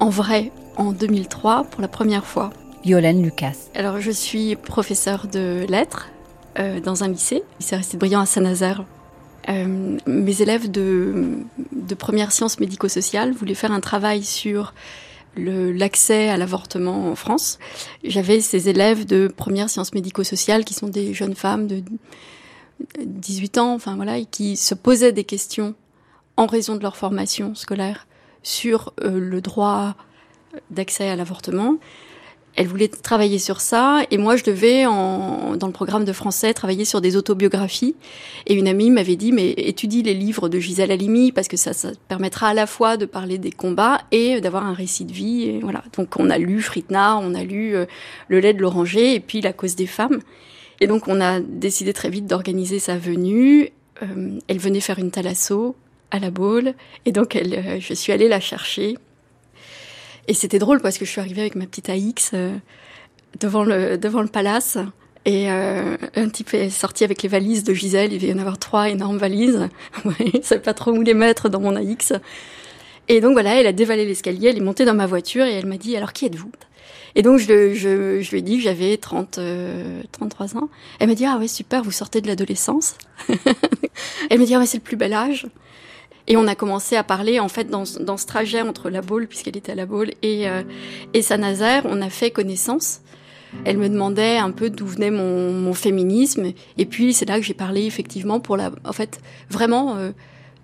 [0.00, 2.50] en vrai en 2003 pour la première fois.
[2.82, 3.56] Violaine Lucas.
[3.74, 6.08] Alors, je suis professeure de lettres
[6.58, 8.84] euh, dans un lycée, lycée Aristide Briand à Saint-Nazaire.
[9.48, 11.38] Euh, mes élèves de,
[11.72, 14.74] de première sciences médico-sociales voulaient faire un travail sur
[15.36, 17.58] l'accès à l'avortement en France.
[18.02, 21.82] J'avais ces élèves de première sciences médico-sociales qui sont des jeunes femmes de
[23.04, 25.74] 18 ans, enfin voilà, et qui se posaient des questions
[26.36, 28.06] en raison de leur formation scolaire
[28.42, 29.94] sur euh, le droit
[30.70, 31.76] d'accès à l'avortement.
[32.56, 36.84] Elle voulait travailler sur ça et moi je devais dans le programme de français travailler
[36.84, 37.94] sur des autobiographies.
[38.46, 41.72] Et une amie m'avait dit mais étudie les livres de Gisèle Halimi parce que ça,
[41.72, 45.44] ça permettra à la fois de parler des combats et d'avoir un récit de vie
[45.44, 45.84] et voilà.
[45.96, 47.86] Donc on a lu Fritna, on a lu euh,
[48.28, 50.18] Le lait de l'oranger et puis La cause des femmes.
[50.80, 53.70] Et donc on a décidé très vite d'organiser sa venue.
[54.02, 55.76] Euh, elle venait faire une thalasso
[56.10, 56.74] à la Baule
[57.06, 58.96] et donc elle, euh, je suis allée la chercher
[60.30, 62.54] et c'était drôle parce que je suis arrivée avec ma petite AX euh,
[63.40, 64.78] devant, le, devant le palace.
[65.24, 68.12] Et euh, un type est sorti avec les valises de Gisèle.
[68.12, 69.68] Il devait y en avoir trois énormes valises.
[70.04, 72.12] je ne savais pas trop où les mettre dans mon AX.
[73.08, 75.66] Et donc voilà, elle a dévalé l'escalier, elle est montée dans ma voiture et elle
[75.66, 76.52] m'a dit alors qui êtes-vous?
[77.16, 80.68] Et donc je, je, je, lui ai dit que j'avais 30, euh, 33 ans.
[81.00, 82.94] Elle m'a dit ah ouais super, vous sortez de l'adolescence.
[84.30, 85.48] elle m'a dit ah ouais c'est le plus bel âge.
[86.30, 89.56] Et on a commencé à parler, en fait, dans, ce trajet entre la Baule, puisqu'elle
[89.56, 90.62] était à la Baule, et, euh,
[91.12, 93.00] et Saint-Nazaire, on a fait connaissance.
[93.64, 96.52] Elle me demandait un peu d'où venait mon, mon, féminisme.
[96.78, 98.70] Et puis, c'est là que j'ai parlé, effectivement, pour la...
[98.84, 99.18] En fait,
[99.50, 100.12] vraiment, euh,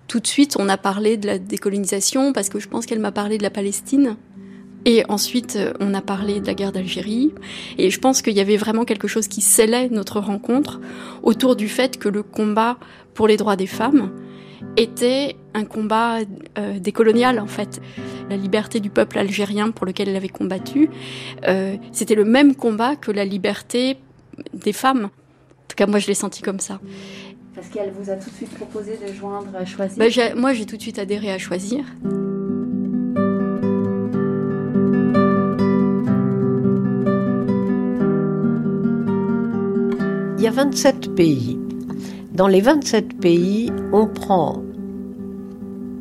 [0.07, 3.11] tout de suite, on a parlé de la décolonisation, parce que je pense qu'elle m'a
[3.11, 4.15] parlé de la Palestine.
[4.85, 7.33] Et ensuite, euh, on a parlé de la guerre d'Algérie.
[7.77, 10.79] Et je pense qu'il y avait vraiment quelque chose qui scellait notre rencontre
[11.23, 12.77] autour du fait que le combat
[13.13, 14.11] pour les droits des femmes,
[14.75, 16.19] était un combat
[16.57, 17.81] euh, décolonial en fait.
[18.29, 20.89] La liberté du peuple algérien pour lequel elle avait combattu,
[21.47, 23.97] euh, c'était le même combat que la liberté
[24.53, 25.05] des femmes.
[25.05, 26.79] En tout cas, moi, je l'ai senti comme ça.
[27.55, 30.65] Parce qu'elle vous a tout de suite proposé de joindre à Choisir ben, Moi, j'ai
[30.65, 31.83] tout de suite adhéré à Choisir.
[40.37, 41.59] Il y a 27 pays.
[42.37, 44.61] Dans les 27 pays, on prend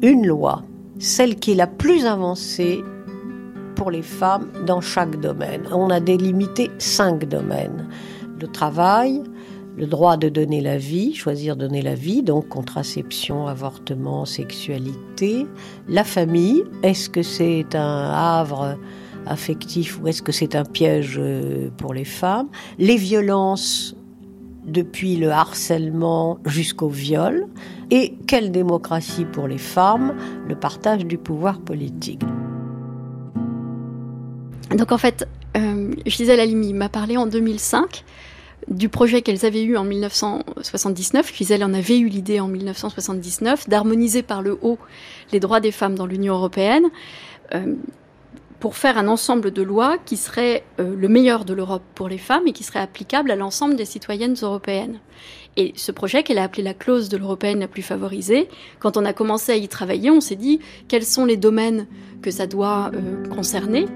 [0.03, 0.64] une loi,
[0.99, 2.85] celle qui est la plus avancée
[3.75, 5.62] pour les femmes dans chaque domaine.
[5.72, 7.88] On a délimité cinq domaines.
[8.38, 9.22] Le travail,
[9.79, 15.46] le droit de donner la vie, choisir donner la vie, donc contraception, avortement, sexualité.
[15.88, 18.77] La famille, est-ce que c'est un havre
[19.25, 22.49] affectif ou est-ce que c'est un piège euh, pour les femmes?
[22.79, 23.96] Les violences
[24.67, 27.47] depuis le harcèlement jusqu'au viol,
[27.91, 30.17] et quelle démocratie pour les femmes,
[30.49, 32.23] le partage du pouvoir politique.
[34.77, 35.27] Donc en fait,
[35.57, 38.05] euh, Gisèle Halimi m'a parlé en 2005
[38.69, 41.33] du projet qu'elles avaient eu en 1979.
[41.35, 44.79] Gisèle en avait eu l'idée en 1979 d'harmoniser par le haut
[45.33, 46.87] les droits des femmes dans l'Union européenne.
[47.55, 47.75] Euh,
[48.61, 52.19] pour faire un ensemble de lois qui serait euh, le meilleur de l'Europe pour les
[52.19, 54.99] femmes et qui serait applicable à l'ensemble des citoyennes européennes.
[55.57, 59.05] Et ce projet qu'elle a appelé la clause de l'européenne la plus favorisée, quand on
[59.05, 61.87] a commencé à y travailler, on s'est dit quels sont les domaines
[62.23, 63.87] que ça doit euh, concerner?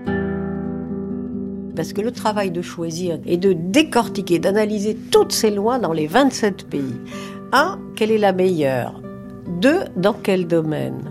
[1.76, 6.06] Parce que le travail de choisir est de décortiquer, d'analyser toutes ces lois dans les
[6.06, 6.96] 27 pays.
[7.52, 9.00] Un, quelle est la meilleure?
[9.46, 11.10] Deux, dans quel domaine?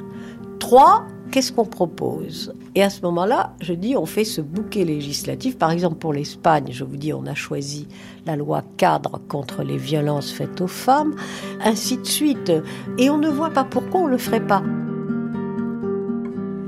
[0.60, 2.54] Trois, qu'est-ce qu'on propose?
[2.76, 5.58] Et à ce moment-là, je dis, on fait ce bouquet législatif.
[5.58, 7.88] Par exemple, pour l'Espagne, je vous dis, on a choisi
[8.26, 11.16] la loi cadre contre les violences faites aux femmes,
[11.62, 12.52] ainsi de suite.
[12.98, 14.64] Et on ne voit pas pourquoi on ne le ferait pas.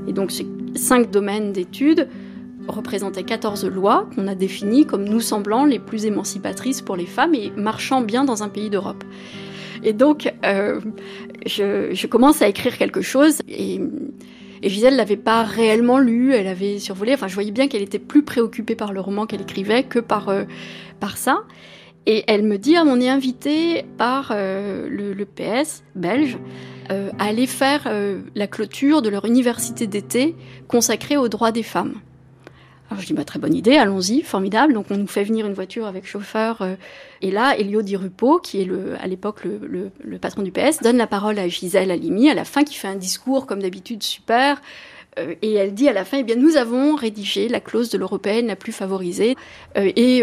[0.06, 2.08] Et donc, ces cinq domaines d'études
[2.68, 7.34] représentaient 14 lois qu'on a définies comme nous semblant les plus émancipatrices pour les femmes
[7.34, 9.04] et marchant bien dans un pays d'Europe.
[9.82, 10.80] Et donc, euh,
[11.44, 13.80] je, je, commence à écrire quelque chose et,
[14.62, 17.14] et Gisèle l'avait pas réellement lu, elle avait survolé.
[17.14, 20.28] Enfin, je voyais bien qu'elle était plus préoccupée par le roman qu'elle écrivait que par
[20.28, 20.44] euh,
[21.00, 21.42] par ça.
[22.06, 26.36] Et elle me dit, ah, on est invité par euh, le, PS belge
[26.90, 27.88] euh, à aller faire
[28.34, 30.34] la clôture de leur université d'été
[30.66, 31.94] consacrée aux droits des femmes.
[32.92, 34.74] Alors je dis bah, très bonne idée, allons-y, formidable.
[34.74, 36.60] Donc on nous fait venir une voiture avec chauffeur.
[36.60, 36.74] Euh,
[37.22, 40.52] et là, Elio Di Rupo, qui est le, à l'époque le, le, le, patron du
[40.52, 43.62] PS, donne la parole à Gisèle Halimi à la fin, qui fait un discours comme
[43.62, 44.60] d'habitude super.
[45.18, 47.96] Euh, et elle dit à la fin, eh bien nous avons rédigé la clause de
[47.96, 49.36] l'européenne la plus favorisée
[49.78, 50.22] euh, et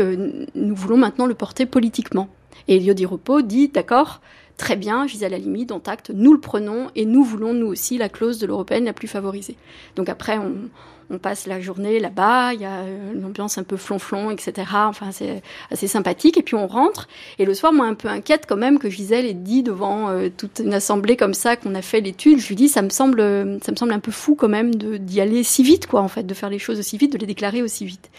[0.53, 2.29] nous voulons maintenant le porter politiquement.
[2.67, 4.21] Et Elio Di Rupo dit d'accord.
[4.59, 8.09] Très bien, Gisèle Halimi, dont acte, nous le prenons et nous voulons nous aussi la
[8.09, 9.55] clause de l'européenne la plus favorisée.
[9.95, 14.31] Donc après, on, passe la journée là-bas, il y a une ambiance un peu flonflon,
[14.31, 14.67] etc.
[14.73, 15.41] Enfin, c'est
[15.71, 16.37] assez sympathique.
[16.37, 17.07] Et puis on rentre.
[17.39, 20.27] Et le soir, moi, un peu inquiète quand même que Gisèle ait dit devant euh,
[20.35, 22.39] toute une assemblée comme ça qu'on a fait l'étude.
[22.39, 23.21] Je lui dis, ça me semble,
[23.63, 26.23] ça me semble un peu fou quand même d'y aller si vite, quoi, en fait,
[26.23, 28.11] de faire les choses aussi vite, de les déclarer aussi vite.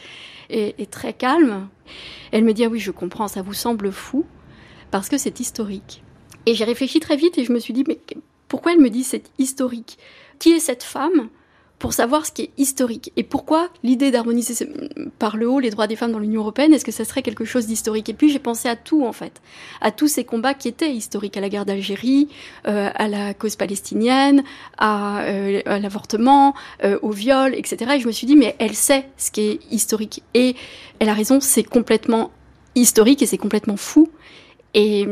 [0.48, 1.68] Et, et très calme.
[2.33, 4.24] Elle me dit, ah oui, je comprends, ça vous semble fou
[4.90, 6.03] parce que c'est historique.
[6.46, 7.98] Et j'ai réfléchi très vite et je me suis dit, mais
[8.48, 9.98] pourquoi elle me dit c'est historique?
[10.38, 11.29] Qui est cette femme
[11.79, 13.12] pour savoir ce qui est historique?
[13.16, 14.66] Et pourquoi l'idée d'harmoniser
[15.18, 17.44] par le haut les droits des femmes dans l'Union européenne, est-ce que ça serait quelque
[17.44, 18.09] chose d'historique?
[18.09, 19.40] Et puis j'ai pensé à tout en fait,
[19.81, 22.29] à tous ces combats qui étaient historiques, à la guerre d'Algérie,
[22.66, 24.42] euh, à la cause palestinienne,
[24.79, 27.92] à, euh, l'avortement, euh, au viol, etc.
[27.96, 30.22] Et je me suis dit mais elle sait ce qui est historique.
[30.35, 30.57] Et
[30.98, 32.31] elle a raison, c'est complètement
[32.74, 34.09] historique et c'est complètement fou.
[34.74, 35.07] Et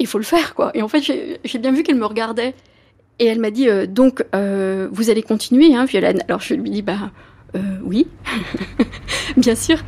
[0.00, 0.70] il faut le faire quoi.
[0.74, 2.54] Et en fait j'ai bien vu qu'elle me regardait
[3.20, 6.22] et elle m'a dit euh, donc euh, vous allez continuer, hein, Violaine.
[6.26, 7.12] Alors je lui dis bah
[7.54, 8.08] euh, oui,
[9.36, 9.78] bien sûr.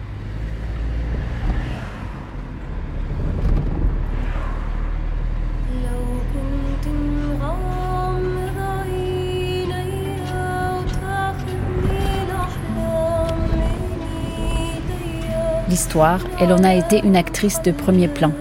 [15.69, 18.35] L'histoire, elle en a été une actrice de premier plan,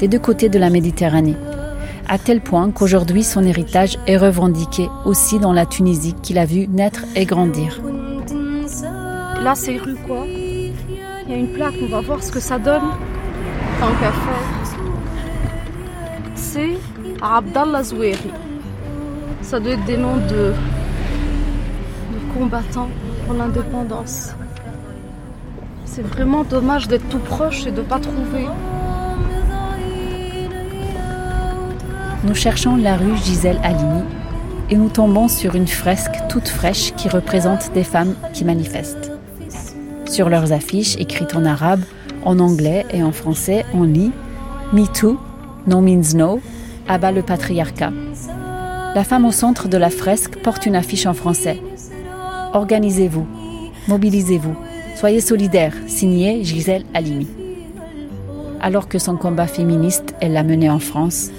[0.00, 1.36] des deux côtés de la Méditerranée
[2.10, 6.66] à tel point qu'aujourd'hui son héritage est revendiqué aussi dans la Tunisie qu'il a vu
[6.66, 7.80] naître et grandir.
[9.44, 10.72] Là, c'est rue quoi Il
[11.30, 12.82] y a une plaque, on va voir ce que ça donne.
[13.78, 14.50] Tant qu'à faire.
[16.34, 16.76] C'est
[17.22, 18.18] Abdallah Zoueri.
[19.42, 20.52] Ça doit être des noms de,
[22.12, 22.88] de combattants
[23.24, 24.34] pour l'indépendance.
[25.84, 28.46] C'est vraiment dommage d'être tout proche et de ne pas trouver.
[32.24, 34.02] Nous cherchons la rue Gisèle Halimi
[34.68, 39.10] et nous tombons sur une fresque toute fraîche qui représente des femmes qui manifestent.
[40.06, 41.82] Sur leurs affiches écrites en arabe,
[42.24, 44.12] en anglais et en français, on lit
[44.72, 45.18] Me Too,
[45.66, 46.40] No Means No,
[46.88, 47.92] abat le patriarcat.
[48.94, 51.60] La femme au centre de la fresque porte une affiche en français.
[52.52, 53.26] Organisez-vous,
[53.88, 54.56] mobilisez-vous,
[54.96, 57.28] soyez solidaires, signé Gisèle Halimi.
[58.60, 61.30] Alors que son combat féministe, elle l'a mené en France,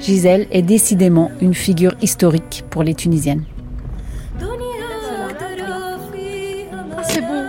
[0.00, 3.44] Gisèle est décidément une figure historique pour les Tunisiennes.
[6.96, 7.42] Ah, c'est beau,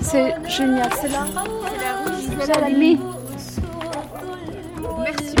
[0.00, 1.26] c'est génial, c'est là.
[2.40, 2.98] C'est la rue
[5.02, 5.34] Merci.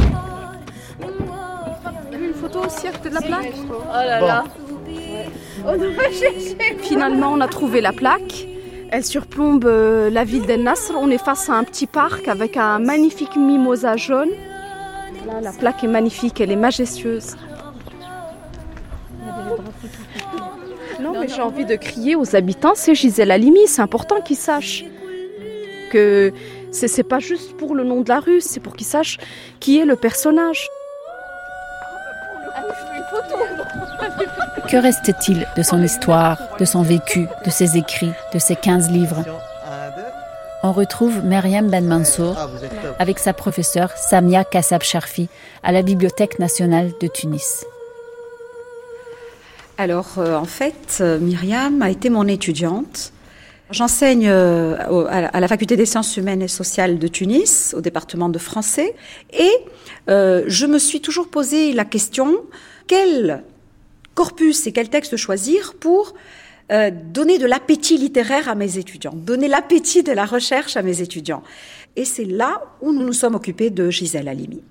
[2.12, 4.44] Une photo aussi à côté de la plaque Oh là là.
[6.12, 6.56] Chercher.
[6.82, 8.46] Finalement, on a trouvé la plaque.
[8.90, 10.94] Elle surplombe euh, la ville d'El Nasr.
[10.96, 14.30] On est face à un petit parc avec un magnifique mimosa jaune.
[15.42, 17.36] La plaque est magnifique, elle est majestueuse.
[21.00, 24.84] Non, mais j'ai envie de crier aux habitants, c'est Gisèle Halimi, c'est important qu'ils sachent
[25.90, 26.32] que
[26.72, 29.18] c'est pas juste pour le nom de la rue, c'est pour qu'ils sachent
[29.60, 30.68] qui est le personnage.
[34.70, 39.22] Que reste-t-il de son histoire, de son vécu, de ses écrits, de ses 15 livres?
[40.68, 42.36] On retrouve Myriam Ben Mansour
[42.98, 45.28] avec sa professeure Samia Kassab Sharfi
[45.62, 47.64] à la Bibliothèque nationale de Tunis.
[49.78, 53.12] Alors, euh, en fait, euh, Myriam a été mon étudiante.
[53.70, 58.38] J'enseigne euh, à la faculté des sciences humaines et sociales de Tunis, au département de
[58.40, 58.96] français,
[59.32, 59.52] et
[60.08, 62.38] je me suis toujours posé la question
[62.88, 63.44] quel
[64.16, 66.14] corpus et quel texte choisir pour
[66.70, 71.42] donner de l'appétit littéraire à mes étudiants, donner l'appétit de la recherche à mes étudiants.
[71.94, 74.62] Et c'est là où nous nous sommes occupés de Gisèle Halimi.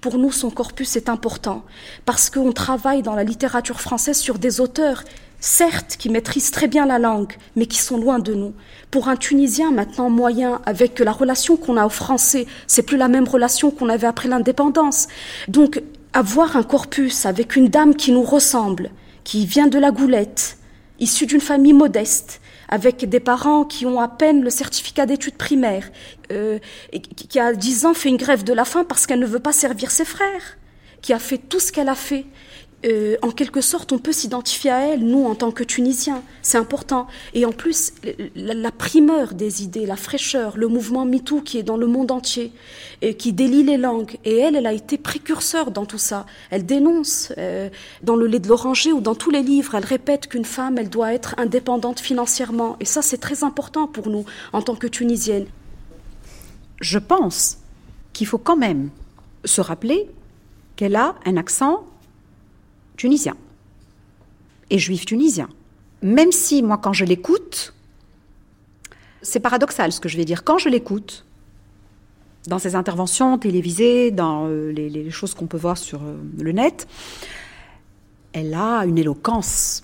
[0.00, 1.64] Pour nous, son corpus est important
[2.04, 5.02] parce qu'on travaille dans la littérature française sur des auteurs,
[5.40, 8.52] certes, qui maîtrisent très bien la langue, mais qui sont loin de nous.
[8.90, 13.08] Pour un Tunisien maintenant moyen, avec la relation qu'on a au français, c'est plus la
[13.08, 15.08] même relation qu'on avait après l'indépendance.
[15.48, 15.82] Donc,
[16.12, 18.90] avoir un corpus avec une dame qui nous ressemble,
[19.24, 20.58] qui vient de la Goulette,
[20.98, 25.90] issue d'une famille modeste, avec des parents qui ont à peine le certificat d'études primaires,
[26.32, 26.58] euh,
[26.92, 29.52] qui a dix ans fait une grève de la faim parce qu'elle ne veut pas
[29.52, 30.58] servir ses frères,
[31.02, 32.26] qui a fait tout ce qu'elle a fait
[32.86, 36.22] euh, en quelque sorte, on peut s'identifier à elle, nous, en tant que Tunisiens.
[36.42, 37.06] C'est important.
[37.34, 37.92] Et en plus,
[38.36, 42.52] la, primeur des idées, la fraîcheur, le mouvement MeToo qui est dans le monde entier,
[43.02, 44.18] et qui délie les langues.
[44.24, 46.26] Et elle, elle a été précurseur dans tout ça.
[46.50, 47.68] Elle dénonce euh,
[48.02, 49.74] dans le lait de l'oranger ou dans tous les livres.
[49.74, 52.76] Elle répète qu'une femme, elle doit être indépendante financièrement.
[52.78, 55.46] Et ça, c'est très important pour nous, en tant que Tunisiennes.
[56.80, 57.58] Je pense
[58.12, 58.90] qu'il faut quand même
[59.44, 60.08] se rappeler
[60.76, 61.84] qu'elle a un accent
[62.96, 63.36] tunisien
[64.70, 65.48] et juif tunisien.
[66.02, 67.74] Même si moi, quand je l'écoute,
[69.22, 71.24] c'est paradoxal ce que je vais dire, quand je l'écoute,
[72.46, 76.86] dans ses interventions télévisées, dans euh, les, choses qu'on peut voir sur euh, le net,
[78.32, 79.82] elle a une éloquence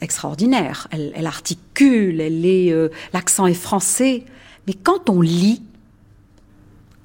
[0.00, 0.88] extraordinaire.
[0.90, 4.24] Elle, articule, elle euh, l'accent est français.
[4.66, 5.62] Mais quand on lit,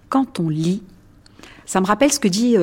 [0.10, 0.84] quand on lit,
[1.66, 2.56] ça me rappelle ce que dit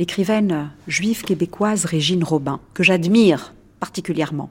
[0.00, 4.48] l'écrivaine juive québécoise Régine Robin, que j'admire particulièrement.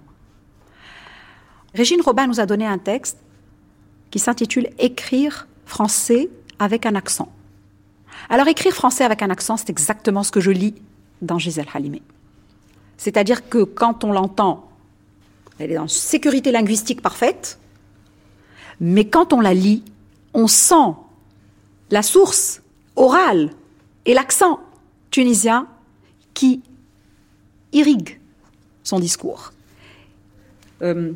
[1.74, 3.18] Régine Robin nous a donné un texte
[4.12, 6.30] qui s'intitule Écrire français
[6.60, 7.32] avec un accent.
[8.30, 10.76] Alors écrire français avec un accent, c'est exactement ce que je lis
[11.24, 12.04] dans Gisèle Halimi.
[12.98, 14.70] C'est-à-dire que quand on l'entend,
[15.58, 17.60] elle est dans une sécurité linguistique parfaite,
[18.80, 19.84] mais quand on la lit,
[20.36, 20.94] on sent
[21.90, 22.62] la source
[22.96, 23.50] orale
[24.06, 24.60] et l'accent
[25.12, 25.68] tunisien
[26.34, 26.62] qui
[27.74, 28.20] irrigue
[28.84, 29.52] son discours.
[30.82, 31.12] Euh,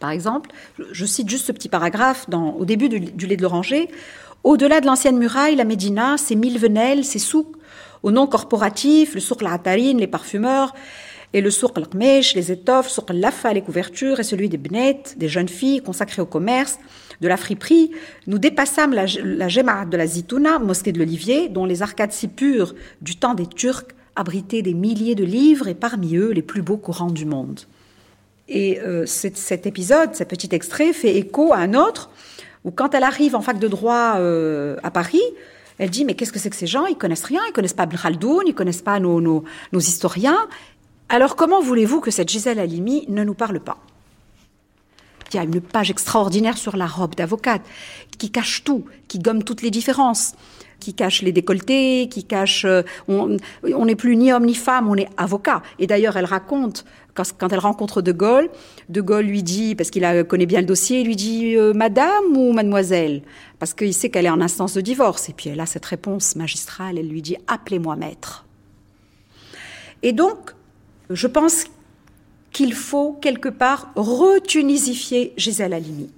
[0.00, 0.50] par exemple,
[0.90, 3.88] je cite juste ce petit paragraphe au début du, lait de l'oranger.
[4.42, 7.56] Au-delà de l'ancienne muraille, la Médina, ses mille venelles, ses souks,
[8.02, 10.74] au nom corporatif, le souk al les parfumeurs,
[11.32, 15.28] et le souk al les étoffes, souk al les couvertures, et celui des bnettes, des
[15.28, 16.80] jeunes filles consacrées au commerce,
[17.22, 17.92] de la friperie,
[18.26, 19.46] nous dépassâmes la, la
[19.86, 23.86] de la Zitouna, mosquée de l'Olivier, dont les arcades si pures du temps des Turcs
[24.16, 27.60] abritaient des milliers de livres et parmi eux les plus beaux courants du monde.
[28.48, 32.10] Et euh, cet, épisode, ce petit extrait, fait écho à un autre
[32.64, 35.22] où quand elle arrive en fac de droit euh, à Paris,
[35.78, 36.86] elle dit mais qu'est-ce que c'est que ces gens?
[36.86, 40.48] Ils connaissent rien, ils connaissent pas Ibn Khaldoun, ils connaissent pas nos, nos, nos historiens.
[41.08, 43.78] Alors comment voulez-vous que cette Gisèle Halimi ne nous parle pas?
[45.38, 47.62] Y a une page extraordinaire sur la robe d'avocate
[48.18, 50.34] qui cache tout, qui gomme toutes les différences,
[50.80, 52.64] qui cache les décolletés, qui cache.
[52.64, 55.62] Euh, on n'est plus ni homme ni femme, on est avocat.
[55.78, 58.48] Et d'ailleurs, elle raconte quand, elle rencontre De Gaulle,
[58.88, 62.36] De Gaulle lui dit, parce qu'il connaît bien le dossier, il lui dit euh, Madame
[62.36, 63.22] ou Mademoiselle?
[63.58, 65.28] Parce qu'il sait qu'elle est en instance de divorce.
[65.28, 68.46] Et puis elle a cette réponse magistrale, elle lui dit Appelez-moi maître.
[70.02, 70.52] Et donc,
[71.10, 71.66] je pense
[72.52, 76.10] qu'il faut quelque part retunisifier Gisèle Halimi.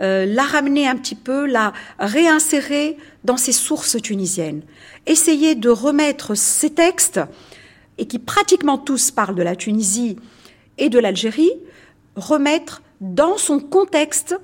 [0.00, 4.62] Euh, la ramener un petit peu, la réinsérer dans ses sources tunisiennes.
[5.06, 7.20] Essayer de remettre ces textes,
[7.98, 10.16] et qui pratiquement tous parlent de la Tunisie
[10.78, 11.52] et de l'Algérie,
[12.16, 14.36] remettre dans son contexte,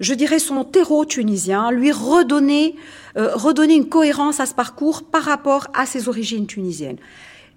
[0.00, 2.74] je dirais son terreau tunisien, lui redonner,
[3.16, 6.98] euh, redonner une cohérence à ce parcours par rapport à ses origines tunisiennes.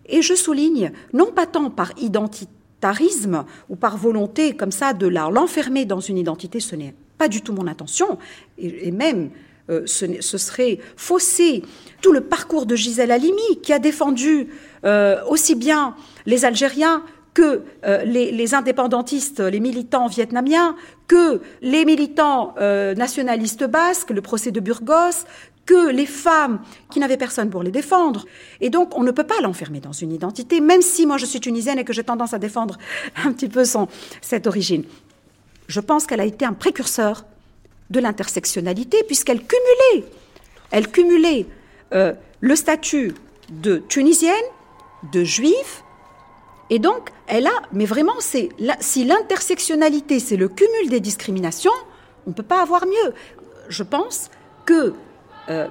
[0.07, 5.07] Et je souligne, non pas tant par identité, tarisme ou par volonté comme ça de
[5.07, 8.17] l'enfermer dans une identité, ce n'est pas du tout mon intention.
[8.57, 9.29] Et, même,
[9.69, 11.63] euh, ce, serait fausser
[12.01, 14.47] tout le parcours de Gisèle Halimi, qui a défendu
[14.85, 17.03] euh, aussi bien les Algériens
[17.35, 20.75] que euh, les, indépendantistes, les militants vietnamiens,
[21.07, 22.55] que les militants
[22.97, 25.25] nationalistes basques, le procès de Burgos,
[25.69, 28.25] que les femmes qui n'avaient personne pour les défendre.
[28.59, 31.39] Et donc, on ne peut pas l'enfermer dans une identité, même si moi je suis
[31.39, 32.79] tunisienne et que j'ai tendance à défendre
[33.23, 33.87] un petit peu son,
[34.19, 34.83] cette origine.
[35.67, 37.23] Je pense qu'elle a été un précurseur
[37.91, 40.09] de l'intersectionnalité, puisqu'elle cumulait,
[40.71, 41.45] elle cumulait
[41.93, 43.13] euh, le statut
[43.51, 44.33] de tunisienne,
[45.13, 45.83] de juive,
[46.71, 48.49] et donc elle a, mais vraiment, c'est
[48.79, 51.77] si l'intersectionnalité, c'est le cumul des discriminations,
[52.25, 53.13] on ne peut pas avoir mieux.
[53.67, 54.31] Je pense
[54.65, 54.95] que
[55.49, 55.67] euh,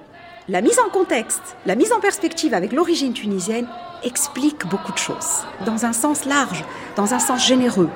[0.49, 3.67] la mise en contexte, la mise en perspective avec l'origine tunisienne
[4.03, 6.65] explique beaucoup de choses, dans un sens large,
[6.97, 7.91] dans un sens généreux.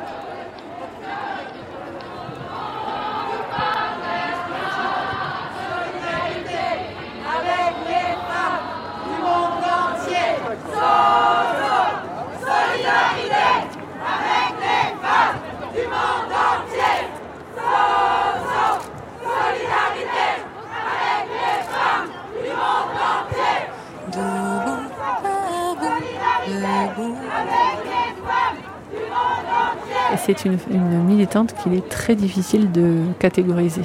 [32.02, 33.82] Très difficile de catégoriser.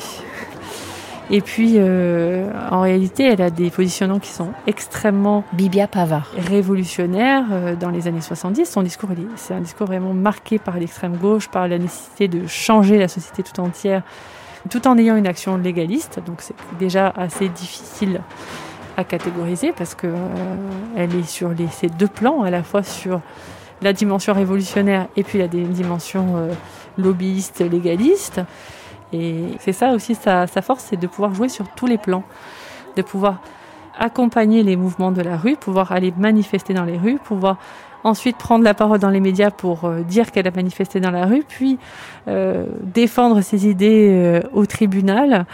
[1.29, 6.31] Et puis, euh, en réalité, elle a des positionnements qui sont extrêmement Bibia Pavard.
[6.35, 8.65] révolutionnaires euh, dans les années 70.
[8.65, 12.97] Son discours, c'est un discours vraiment marqué par l'extrême gauche, par la nécessité de changer
[12.97, 14.01] la société tout entière,
[14.71, 16.19] tout en ayant une action légaliste.
[16.25, 18.21] Donc, c'est déjà assez difficile
[18.95, 20.15] à catégoriser parce que euh,
[20.95, 23.21] elle est sur les, ces deux plans, à la fois sur
[23.81, 26.51] la dimension révolutionnaire et puis la dimension euh,
[26.97, 28.41] lobbyiste, légaliste.
[29.13, 32.23] Et c'est ça aussi sa, force, c'est de pouvoir jouer sur tous les plans,
[32.95, 33.41] de pouvoir
[33.97, 37.57] accompagner les mouvements de la rue, pouvoir aller manifester dans les rues, pouvoir
[38.03, 41.25] ensuite prendre la parole dans les médias pour euh, dire qu'elle a manifesté dans la
[41.25, 41.79] rue, puis
[42.27, 45.45] euh, défendre ses idées au tribunal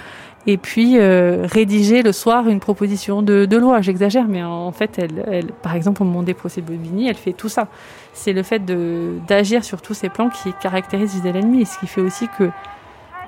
[0.45, 3.81] et puis euh, rédiger le soir une proposition de, de loi.
[3.81, 7.15] J'exagère, mais en fait, elle, elle, par exemple, au moment des procès de Bobigny, elle
[7.15, 7.67] fait tout ça.
[8.13, 8.63] C'est le fait
[9.25, 12.49] d'agir sur tous ces plans qui caractérise Gisèle Halimi, ce qui fait aussi que,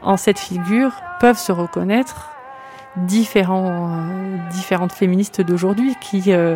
[0.01, 2.31] en cette figure, peuvent se reconnaître
[2.95, 6.55] différents, euh, différentes féministes d'aujourd'hui qui euh,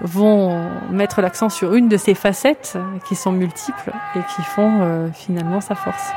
[0.00, 5.60] vont mettre l'accent sur une de ces facettes qui sont multiples et qui font finalement
[5.60, 6.12] sa force.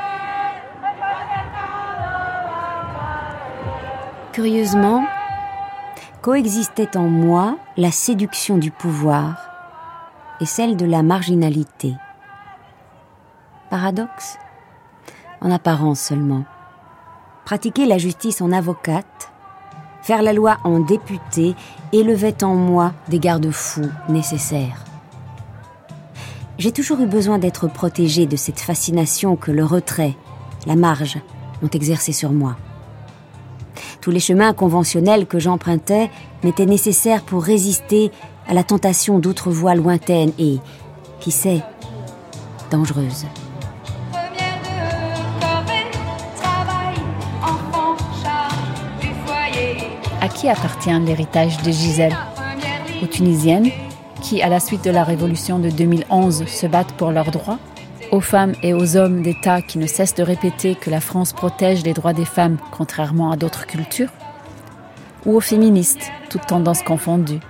[4.32, 5.06] Curieusement,
[6.20, 9.45] coexistait en moi la séduction du pouvoir
[10.40, 11.94] et celle de la marginalité.
[13.70, 14.38] Paradoxe?
[15.40, 16.44] En apparence seulement.
[17.44, 19.30] Pratiquer la justice en avocate,
[20.02, 21.54] faire la loi en députée
[21.92, 24.84] élevait en moi des garde-fous nécessaires.
[26.58, 30.16] J'ai toujours eu besoin d'être protégée de cette fascination que le retrait,
[30.66, 31.18] la marge,
[31.62, 32.56] ont exercée sur moi.
[34.00, 36.10] Tous les chemins conventionnels que j'empruntais
[36.44, 38.10] m'étaient nécessaires pour résister
[38.48, 40.58] à la tentation d'autres voies lointaines et,
[41.20, 41.62] qui sait,
[42.70, 43.26] dangereuses.
[50.20, 52.16] À qui appartient l'héritage de Gisèle
[53.02, 53.70] Aux Tunisiennes,
[54.22, 57.58] qui, à la suite de la révolution de 2011, se battent pour leurs droits?
[58.12, 61.82] Aux femmes et aux hommes d'État qui ne cessent de répéter que la France protège
[61.82, 64.10] les droits des femmes contrairement à d'autres cultures,
[65.24, 67.40] ou aux féministes, toutes tendances confondues,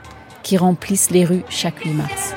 [0.47, 2.35] qui remplissent les rues chaque 8 mars.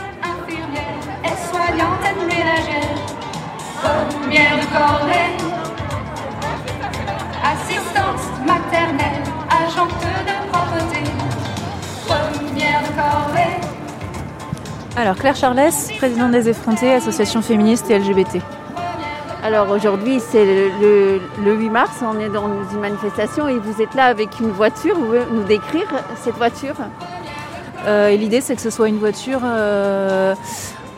[7.43, 11.03] assistante maternelle, agente de propreté,
[12.07, 13.60] première de
[14.97, 18.41] alors Claire Charles, présidente des effrontés, association féministe et LGBT.
[19.43, 20.43] Alors aujourd'hui c'est
[20.82, 24.95] le, 8 mars, on est dans une manifestation et vous êtes là avec une voiture,
[24.95, 25.88] vous pouvez nous décrire
[26.18, 26.76] cette voiture?
[27.89, 30.35] Euh, L'idée c'est que ce soit une voiture euh,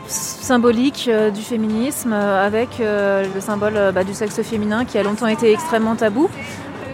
[0.06, 5.52] symbolique euh, du féminisme avec le symbole bah, du sexe féminin qui a longtemps été
[5.52, 6.28] extrêmement tabou.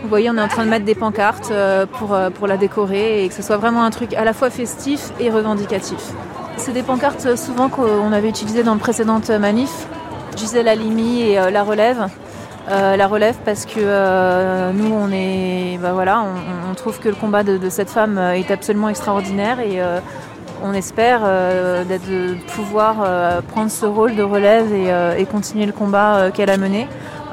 [0.02, 1.52] Vous voyez, on est en train de mettre des pancartes
[1.98, 5.10] pour, pour la décorer et que ce soit vraiment un truc à la fois festif
[5.18, 6.12] et revendicatif.
[6.58, 9.86] C'est des pancartes souvent qu'on avait utilisées dans le précédent euh, manif.
[10.36, 12.08] Gisèle Halimi et La Relève.
[12.68, 16.22] La relève parce que nous on est bah voilà
[16.70, 19.80] on, trouve que le combat de, cette femme est absolument extraordinaire et
[20.62, 26.56] on espère de pouvoir prendre ce rôle de relève et continuer le combat qu'elle a
[26.56, 26.86] mené.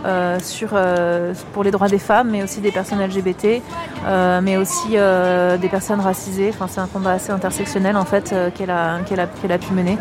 [0.06, 0.38] Euh,
[0.74, 3.62] euh, pour les droits des femmes, mais aussi des personnes LGBT,
[4.06, 6.52] euh, mais aussi des personnes racisées.
[6.54, 9.74] Enfin, c'est un combat assez intersectionnel en fait qu'elle a, qu'elle a, qu'elle a pu
[9.74, 9.98] mener.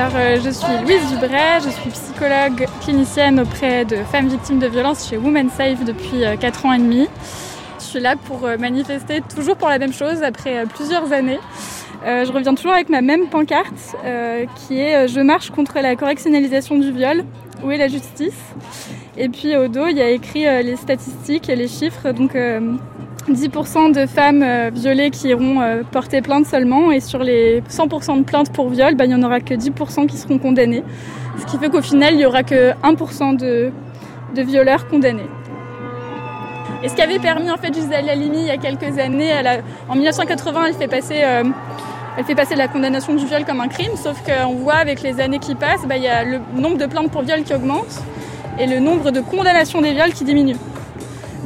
[0.00, 4.66] Alors, euh, je suis Louise Dubray, je suis psychologue clinicienne auprès de femmes victimes de
[4.66, 7.06] violences chez Women Safe depuis 4 ans et demi.
[7.78, 11.38] Je suis là pour manifester toujours pour la même chose après plusieurs années.
[12.02, 13.94] je reviens toujours avec ma même pancarte
[14.56, 17.22] qui est Je marche contre la correctionnalisation du viol.
[17.62, 18.40] Où est la justice?
[19.16, 22.12] Et puis au dos, il y a écrit les statistiques et les chiffres.
[22.12, 22.34] Donc
[23.28, 28.18] 10% de femmes euh, violées qui iront euh, porter plainte seulement et sur les 100%
[28.18, 30.82] de plaintes pour viol, bah, il n'y en aura que 10% qui seront condamnées.
[31.38, 33.72] Ce qui fait qu'au final, il n'y aura que 1% de,
[34.34, 35.28] violeurs condamnés.
[36.82, 39.32] Et ce qui avait permis en fait Gisèle Halimi il y a quelques années,
[39.88, 41.44] en 1980, elle fait passer euh,
[42.16, 45.20] elle fait passer la condamnation du viol comme un crime, sauf qu'on voit avec les
[45.20, 48.02] années qui passent, bah, il y a le nombre de plaintes pour viol qui augmente
[48.58, 50.56] et le nombre de condamnations des viols qui diminue.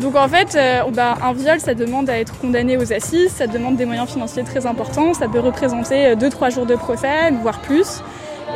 [0.01, 3.47] Donc en fait, euh, bah, un viol, ça demande à être condamné aux assises, ça
[3.47, 7.61] demande des moyens financiers très importants, ça peut représenter 2-3 euh, jours de procès, voire
[7.61, 8.03] plus.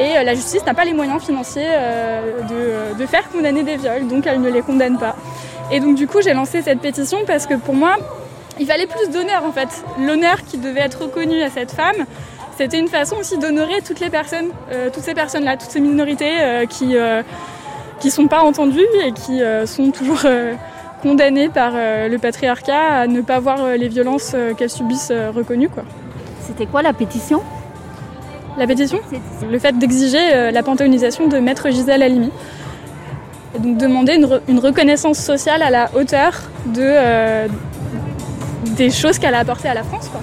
[0.01, 1.69] Et euh, la justice n'a pas les moyens financiers
[2.99, 5.17] de, faire condamner des viols, donc elle ne les condamne pas.
[5.71, 7.97] Et donc du coup, j'ai lancé cette pétition parce que pour moi,
[8.59, 9.69] il fallait plus d'honneur en fait.
[10.01, 12.05] L'honneur qui devait être reconnu à cette femme,
[12.57, 14.49] c'était une façon aussi d'honorer toutes les personnes,
[14.93, 16.97] toutes ces personnes-là, toutes ces minorités qui
[18.01, 20.25] qui sont pas entendues et qui sont toujours
[21.03, 25.13] condamnées par euh, le patriarcat à ne pas voir euh, les violences euh, qu'elles subissent
[25.35, 25.69] reconnues.
[25.69, 25.85] Quoi.
[26.47, 27.43] C'était quoi la pétition?
[28.57, 28.99] La pétition?
[29.49, 32.31] Le fait d'exiger la panthéonisation de Maître Gisèle Halimi.
[33.55, 36.33] Et donc demander une, reconnaissance sociale à la hauteur
[36.67, 37.47] de,
[38.75, 40.09] des choses qu'elle a apportées à la France.
[40.09, 40.21] Quoi.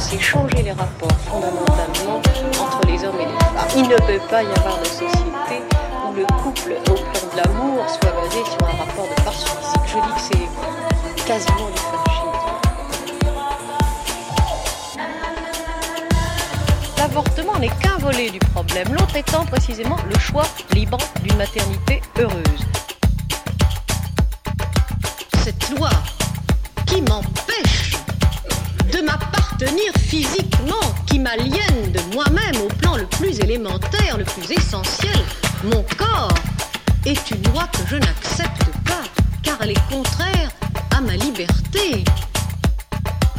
[0.00, 2.18] C'est changer les rapports fondamentalement
[2.60, 3.68] entre les hommes et les femmes.
[3.76, 5.62] Il ne peut pas y avoir de société
[6.08, 9.80] où le couple au plan de l'amour soit basé sur un rapport de force physique.
[9.86, 12.28] Je dis que c'est quasiment du fascisme.
[16.98, 22.66] L'avortement n'est qu'un volet du problème, l'autre étant précisément le choix libre d'une maternité heureuse.
[25.42, 25.90] Cette loi
[26.86, 27.96] qui m'empêche
[28.92, 29.00] de
[29.58, 35.18] m'appartenir physiquement, qui m'aliène de moi-même au plan le plus élémentaire, le plus essentiel,
[35.64, 36.34] mon corps,
[37.06, 39.02] est une loi que je n'accepte pas,
[39.42, 40.50] car elle est contraire
[40.96, 42.04] à ma liberté.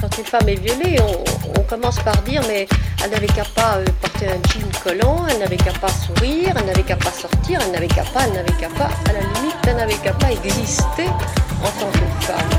[0.01, 1.23] Quand une femme est violée, on,
[1.69, 2.67] commence par dire mais
[3.03, 6.65] elle n'avait qu'à pas euh, porter un jean collant, elle n'avait qu'à pas sourire, elle
[6.65, 9.55] n'avait qu'à pas sortir, elle n'avait qu'à pas, elle n'avait qu'à pas, à la limite,
[9.67, 12.49] elle n'avait qu'à pas exister en tant que femme.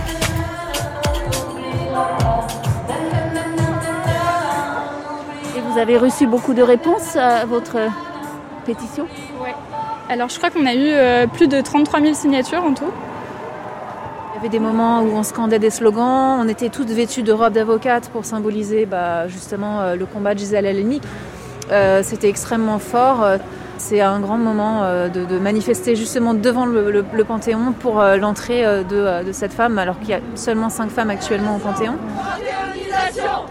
[5.80, 7.78] Avez reçu beaucoup de réponses à votre
[8.66, 9.06] pétition
[9.42, 9.48] Oui.
[10.10, 12.90] Alors je crois qu'on a eu euh, plus de 33 000 signatures en tout.
[14.32, 17.32] Il y avait des moments où on scandait des slogans, on était toutes vêtues de
[17.32, 21.00] robes d'avocate pour symboliser bah, justement euh, le combat de Gisèle Halimi.
[21.72, 23.24] Euh, C'était extrêmement fort.
[23.78, 29.54] C'est un grand moment de, manifester justement devant le, Panthéon pour l'entrée de, de, cette
[29.54, 31.94] femme, alors qu'il y a seulement cinq femmes actuellement au Panthéon.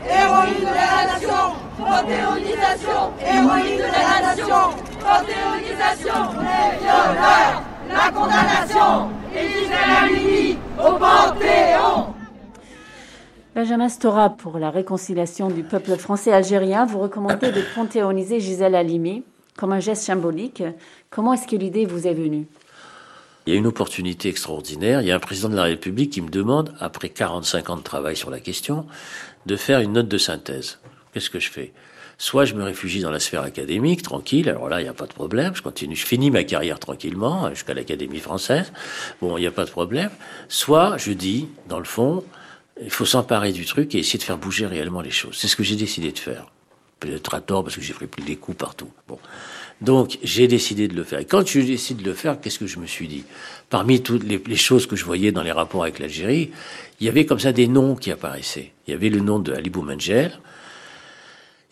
[0.06, 1.59] héroïne de la nation
[1.90, 4.64] Panthéonisation, héroïne de la nation.
[5.02, 9.10] Panthéonisation, les violeurs, la condamnation.
[9.36, 12.14] Et Gisèle au Panthéon.
[13.56, 19.24] Benjamin Stora, pour la réconciliation du peuple français algérien, vous recommandez de panthéoniser Gisèle Halimi
[19.58, 20.64] comme un geste symbolique.
[21.10, 22.46] Comment est-ce que l'idée vous est venue?
[23.48, 25.02] Il y a une opportunité extraordinaire.
[25.02, 27.82] Il y a un président de la République qui me demande, après 45 ans de
[27.82, 28.86] travail sur la question,
[29.48, 30.78] de faire une note de synthèse.
[31.14, 31.72] Qu'est-ce que je fais?
[32.18, 35.06] Soit je me réfugie dans la sphère académique, tranquille, alors là, il n'y a pas
[35.06, 38.74] de problème, je continue, je finis ma carrière tranquillement jusqu'à l'Académie française,
[39.22, 40.10] bon, il n'y a pas de problème.
[40.50, 42.26] Soit je dis, dans le fond,
[42.82, 45.38] il faut s'emparer du truc et essayer de faire bouger réellement les choses.
[45.38, 46.48] C'est ce que j'ai décidé de faire.
[47.00, 48.92] Peut-être à tort parce que j'ai pris des coups partout.
[49.08, 49.18] Bon.
[49.82, 51.20] Donc j'ai décidé de le faire.
[51.20, 53.24] Et quand je décide de le faire, qu'est-ce que je me suis dit?
[53.70, 56.52] Parmi toutes les, choses que je voyais dans les rapports avec l'Algérie,
[57.00, 58.74] il y avait comme ça des noms qui apparaissaient.
[58.88, 59.72] Il y avait le nom de Ali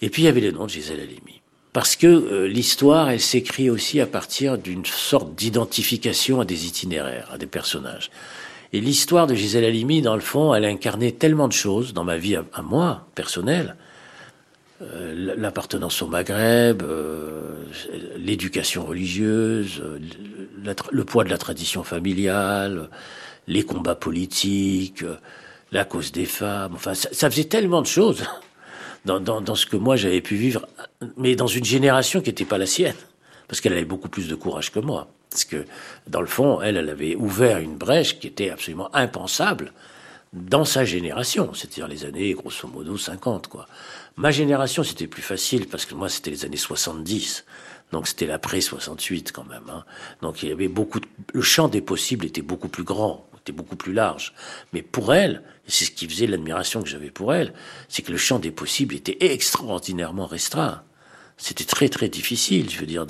[0.01, 1.41] et puis il y avait le nom de Gisèle Halimi.
[1.73, 7.29] Parce que euh, l'histoire, elle s'écrit aussi à partir d'une sorte d'identification à des itinéraires,
[7.31, 8.09] à des personnages.
[8.73, 12.03] Et l'histoire de Gisèle Halimi, dans le fond, elle a incarné tellement de choses dans
[12.03, 13.75] ma vie à, moi, personnelle.
[14.81, 17.63] Euh, l'appartenance au Maghreb, euh,
[18.17, 19.81] l'éducation religieuse,
[20.91, 22.89] le poids de la tradition familiale,
[23.47, 25.03] les combats politiques,
[25.71, 26.73] la cause des femmes.
[26.75, 28.23] Enfin, ça faisait tellement de choses
[29.05, 30.67] dans, ce que moi j'avais pu vivre,
[31.15, 32.95] mais dans une génération qui n'était pas la sienne,
[33.47, 35.07] parce qu'elle avait beaucoup plus de courage que moi.
[35.29, 35.65] Parce que,
[36.07, 39.73] dans le fond, elle, elle avait ouvert une brèche qui était absolument impensable
[40.33, 43.65] dans sa génération, c'est-à-dire les années grosso modo 50 quoi.
[44.17, 47.45] Ma génération c'était plus facile parce que moi c'était les années 70.
[47.91, 49.69] Donc c'était l'après 68 quand même.
[49.69, 49.85] Hein.
[50.21, 51.07] Donc il y avait beaucoup de...
[51.33, 54.33] le champ des possibles était beaucoup plus grand, était beaucoup plus large.
[54.73, 57.53] Mais pour elle, c'est ce qui faisait l'admiration que j'avais pour elle,
[57.87, 60.83] c'est que le champ des possibles était extraordinairement restreint.
[61.37, 63.05] C'était très très difficile, je veux dire.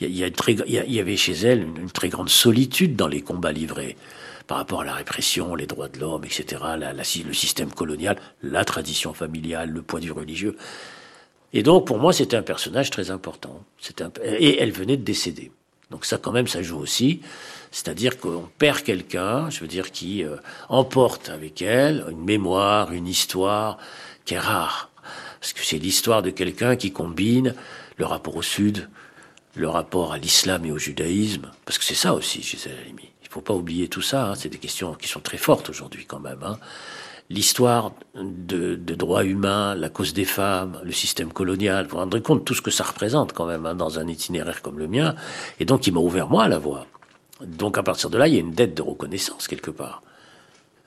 [0.00, 3.96] Il y, avait chez elle une, très grande solitude dans les combats livrés
[4.46, 6.62] par rapport à la répression, les droits de l'homme, etc.,
[7.26, 10.56] le système colonial, la tradition familiale, le point de vue religieux.
[11.52, 13.64] Et donc, pour moi, c'était un personnage très important.
[14.22, 15.50] Et elle venait de décéder.
[15.90, 17.20] Donc ça, quand même, ça joue aussi.
[17.76, 20.36] C'est-à-dire qu'on perd quelqu'un, je veux dire, qui euh,
[20.70, 23.76] emporte avec elle une mémoire, une histoire
[24.24, 24.88] qui est rare.
[25.40, 27.54] Parce que c'est l'histoire de quelqu'un qui combine
[27.98, 28.88] le rapport au Sud,
[29.54, 31.50] le rapport à l'islam et au judaïsme.
[31.66, 33.10] Parce que c'est ça aussi, Gisèle Halimi.
[33.20, 34.30] Il ne faut pas oublier tout ça.
[34.30, 34.34] Hein.
[34.36, 36.42] C'est des questions qui sont très fortes aujourd'hui, quand même.
[36.42, 36.58] Hein
[37.28, 41.84] l'histoire de, de, droits humains, la cause des femmes, le système colonial.
[41.84, 44.06] Vous vous rendrez compte de tout ce que ça représente quand même hein, dans un
[44.06, 45.14] itinéraire comme le mien.
[45.58, 46.86] Et donc il m'a ouvert moi la voie.
[47.44, 50.02] Donc à partir de là, il y a une dette de reconnaissance quelque part.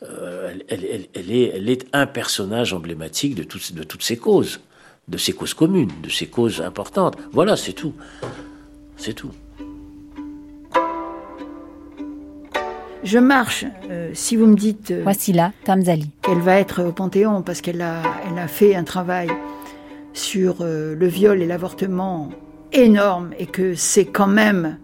[0.03, 4.17] Euh, elle, elle, elle, est, elle est un personnage emblématique de, toutes de toutes ces
[4.17, 4.61] causes,
[5.07, 7.17] de ces causes communes, de ces causes importantes.
[7.31, 7.93] Voilà, c'est tout.
[8.97, 9.31] C'est tout.
[13.03, 14.91] Je marche, euh, si vous me dites...
[14.91, 16.09] Euh, Voici là, Tamzali.
[16.21, 19.29] Qu'elle va être au Panthéon parce qu'elle a, elle a fait un travail
[20.13, 22.29] sur euh, le viol et l'avortement
[22.73, 24.77] énorme et que c'est quand même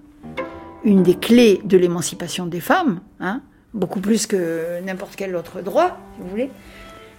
[0.85, 3.41] une des clés de l'émancipation des femmes, hein,
[3.73, 6.51] beaucoup plus que n'importe quel autre droit, si vous voulez.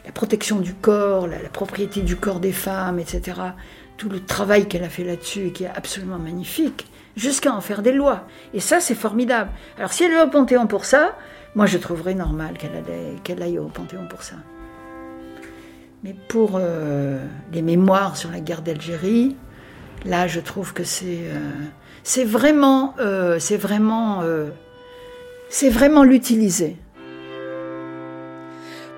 [0.07, 3.41] La protection du corps, la, propriété du corps des femmes, etc.
[3.97, 6.87] Tout le travail qu'elle a fait là-dessus et qui est absolument magnifique
[7.17, 8.27] jusqu'à en faire des lois.
[8.55, 9.51] Et ça, c'est formidable.
[9.79, 11.17] Alors si elle est au Panthéon pour ça,
[11.57, 12.55] moi je trouverais normal
[13.25, 14.37] qu'elle aille au Panthéon pour ça.
[16.05, 19.35] Mais pour euh, les mémoires sur la guerre d'Algérie,
[20.05, 21.51] là je trouve que c'est euh,
[22.07, 24.23] c'est vraiment euh, c'est vraiment
[25.49, 26.77] c'est vraiment l'utiliser.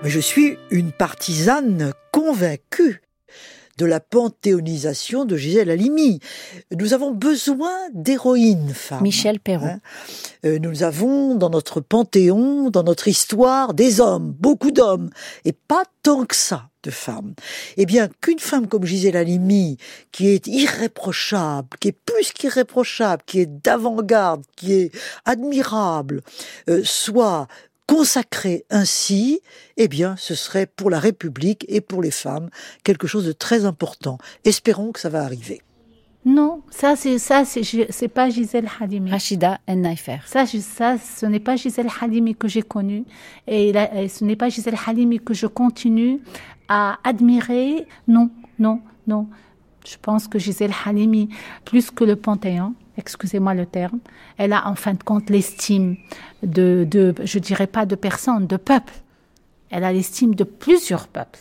[0.02, 3.00] Mais je suis une partisane convaincue
[3.78, 6.18] de la panthéonisation de Gisèle Halimi.
[6.76, 9.02] Nous avons besoin d'héroïnes femmes.
[9.02, 9.66] Michel Perrault.
[9.66, 9.80] Hein.
[10.44, 15.10] Euh, nous avons dans notre panthéon, dans notre histoire, des hommes, beaucoup d'hommes,
[15.44, 17.34] et pas tant que ça de femmes.
[17.76, 19.78] Eh bien, qu'une femme comme Gisèle Halimi,
[20.12, 24.90] qui est irréprochable, qui est plus qu'irréprochable, qui est d'avant-garde, qui est
[25.24, 26.22] admirable,
[26.68, 27.48] euh, soit
[27.88, 29.40] consacrer ainsi,
[29.78, 32.50] eh bien, ce serait pour la République et pour les femmes
[32.84, 34.18] quelque chose de très important.
[34.44, 35.62] Espérons que ça va arriver.
[36.24, 39.10] Non, ça c'est ça c'est pas Gisèle Halimi.
[39.10, 40.18] Rachida Naifer.
[40.26, 43.04] Ça, ça ce n'est pas Gisèle Halimi que j'ai connue
[43.46, 46.20] et, et ce n'est pas Gisèle Halimi que je continue
[46.68, 47.86] à admirer.
[48.06, 49.28] Non, non, non.
[49.86, 51.30] Je pense que Gisèle Halimi,
[51.64, 54.00] plus que le Panthéon, excusez-moi le terme,
[54.36, 55.96] elle a en fin de compte l'estime
[56.42, 58.92] de, de, je dirais pas de personnes, de peuples.
[59.70, 61.38] Elle a l'estime de plusieurs peuples.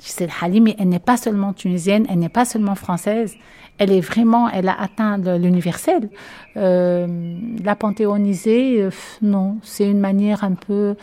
[0.00, 3.34] Gisèle Halimi, elle n'est pas seulement tunisienne, elle n'est pas seulement française,
[3.78, 6.10] elle est vraiment, elle a atteint l'universel.
[6.56, 8.90] Euh, la panthéoniser, euh,
[9.22, 10.94] non, c'est une manière un peu,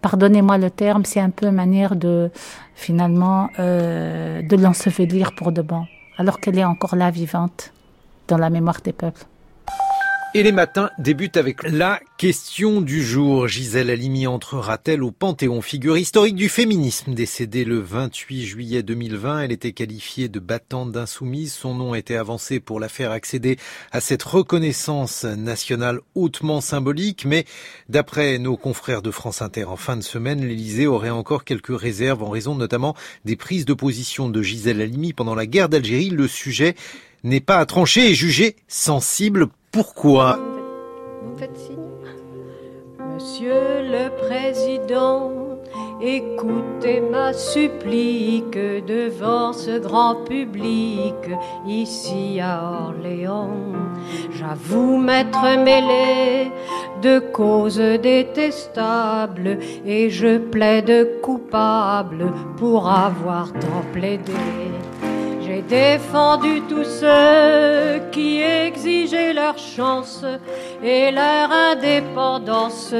[0.00, 2.30] pardonnez-moi le terme, c'est un peu une manière de,
[2.74, 5.86] finalement, euh, de l'ensevelir pour de bon,
[6.18, 7.72] alors qu'elle est encore là vivante
[8.38, 9.24] la mémoire des peuples.
[10.34, 13.48] Et les matins débutent avec la question du jour.
[13.48, 19.52] Gisèle Halimi entrera-t-elle au Panthéon Figure historique du féminisme, décédée le 28 juillet 2020, elle
[19.52, 21.52] était qualifiée de battante d'insoumise.
[21.52, 23.58] Son nom était avancé pour la faire accéder
[23.90, 27.26] à cette reconnaissance nationale hautement symbolique.
[27.26, 27.44] Mais
[27.90, 32.22] d'après nos confrères de France Inter en fin de semaine, l'Élysée aurait encore quelques réserves
[32.22, 36.08] en raison notamment des prises de position de Gisèle Halimi pendant la guerre d'Algérie.
[36.08, 36.74] Le sujet
[37.24, 39.46] n'est pas à trancher et jugé sensible.
[39.70, 40.38] Pourquoi
[43.14, 45.30] Monsieur le Président,
[46.00, 51.14] écoutez ma supplique devant ce grand public
[51.66, 53.50] ici à Orléans.
[54.38, 56.50] J'avoue m'être mêlé
[57.02, 64.32] de causes détestables et je plaide coupable pour avoir tant plaidé.
[65.52, 70.24] J'ai défendu tous ceux qui exigeaient leur chance
[70.82, 72.94] et leur indépendance.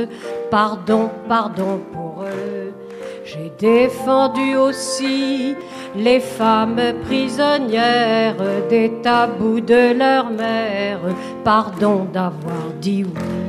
[0.51, 2.75] Pardon, pardon pour eux.
[3.25, 5.57] J'ai défendu aussi
[5.97, 8.37] les femmes prisonnières
[8.69, 11.01] des tabous de leur mère.
[11.45, 13.43] Pardon d'avoir dit oui.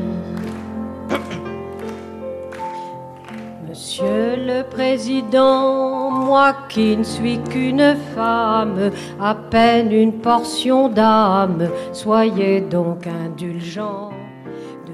[3.83, 12.61] Monsieur le Président, moi qui ne suis qu'une femme, à peine une portion d'âme, soyez
[12.61, 14.11] donc indulgents.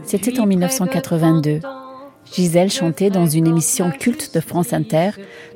[0.05, 1.59] C'était en 1982.
[2.33, 5.11] Gisèle chantait dans une émission culte de France Inter,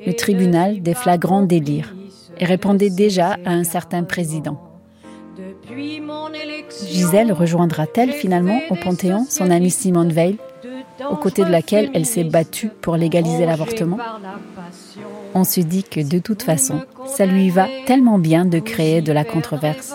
[0.06, 1.92] le tribunal des flagrants délires,
[2.38, 4.60] et répondait déjà à un certain président.
[6.88, 10.38] Gisèle rejoindra-t-elle finalement au Panthéon son amie Simone Veil,
[11.10, 13.98] aux côtés de laquelle elle s'est battue pour légaliser l'avortement
[15.34, 19.12] On se dit que de toute façon, ça lui va tellement bien de créer de
[19.12, 19.94] la controverse,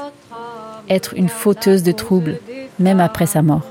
[0.89, 2.39] être une fauteuse de troubles,
[2.79, 3.67] même après sa mort.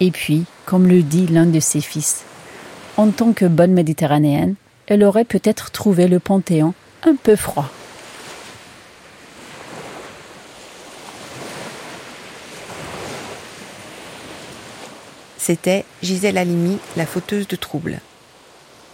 [0.00, 2.24] Et puis, comme le dit l'un de ses fils,
[2.96, 4.54] en tant que bonne méditerranéenne,
[4.86, 6.74] elle aurait peut-être trouvé le Panthéon
[7.04, 7.70] un peu froid.
[15.44, 17.98] C'était Gisèle Halimi, la fauteuse de troubles.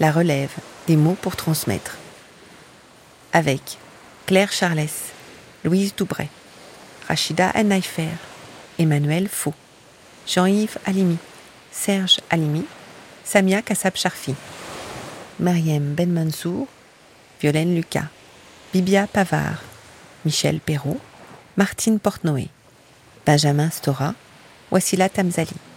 [0.01, 0.55] La relève,
[0.86, 1.99] des mots pour transmettre.
[3.34, 3.76] Avec
[4.24, 4.88] Claire Charles,
[5.62, 6.30] Louise Doubray,
[7.07, 8.09] Rachida Ennaifer,
[8.78, 9.53] Emmanuel Faux,
[10.26, 11.18] Jean-Yves Halimi,
[11.70, 12.64] Serge Halimi,
[13.24, 14.34] Samia Kassab-Charfi,
[15.40, 16.66] Mariem Ben Mansour,
[17.42, 18.09] Violaine Lucas,
[18.72, 19.62] Bibia Pavard,
[20.24, 21.01] Michel Perrault,
[21.59, 22.49] Martine Portnoé,
[23.26, 24.14] Benjamin Stora,
[24.70, 25.68] Wassila Tamzali.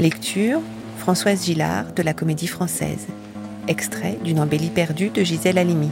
[0.00, 0.60] Lecture
[0.98, 3.06] Françoise Gillard de la Comédie Française.
[3.68, 5.90] Extrait d'une embellie perdue de Gisèle Halimi.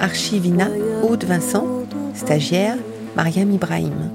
[0.00, 0.68] Archivina
[1.08, 1.66] Aude Vincent,
[2.14, 2.76] stagiaire
[3.14, 4.10] Mariam Ibrahim.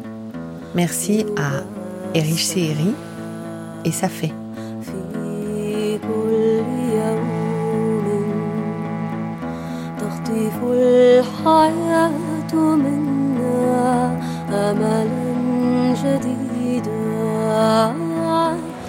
[0.75, 1.63] Merci à
[2.13, 2.93] Erich Seheri
[3.85, 3.91] et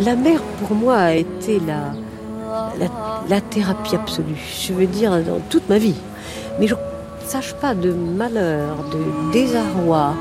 [0.01, 1.93] La mer pour moi a été la,
[3.29, 5.95] la, thérapie absolue, je veux dire, dans toute ma vie.
[6.59, 6.81] Mais je ne
[7.27, 10.15] sache pas de malheur, de désarroi,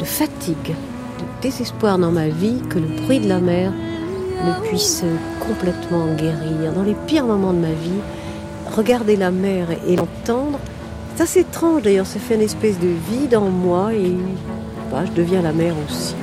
[0.00, 0.74] de fatigue,
[1.18, 3.72] de désespoir dans ma vie que le bruit de la mer
[4.44, 5.04] ne puisse
[5.40, 6.72] complètement guérir.
[6.74, 8.00] Dans les pires moments de ma vie,
[8.78, 10.60] regarder la mer et l'entendre,
[11.16, 14.14] c'est assez étrange d'ailleurs, ça fait une espèce de vide en moi et
[14.92, 16.14] bah, je deviens la mer aussi.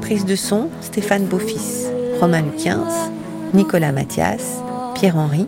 [0.00, 1.88] Prise de son, Stéphane Beaufils,
[2.20, 2.86] Romain Luquins,
[3.52, 4.62] Nicolas Mathias,
[4.94, 5.46] Pierre-Henri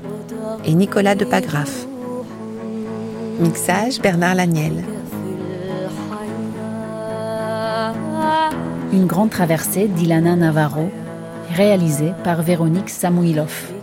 [0.67, 1.87] et Nicolas de Pagraf.
[3.41, 4.85] Mixage Bernard Laniel.
[8.93, 10.91] Une grande traversée d'Ilana Navarro,
[11.55, 13.82] réalisée par Véronique Samouilov.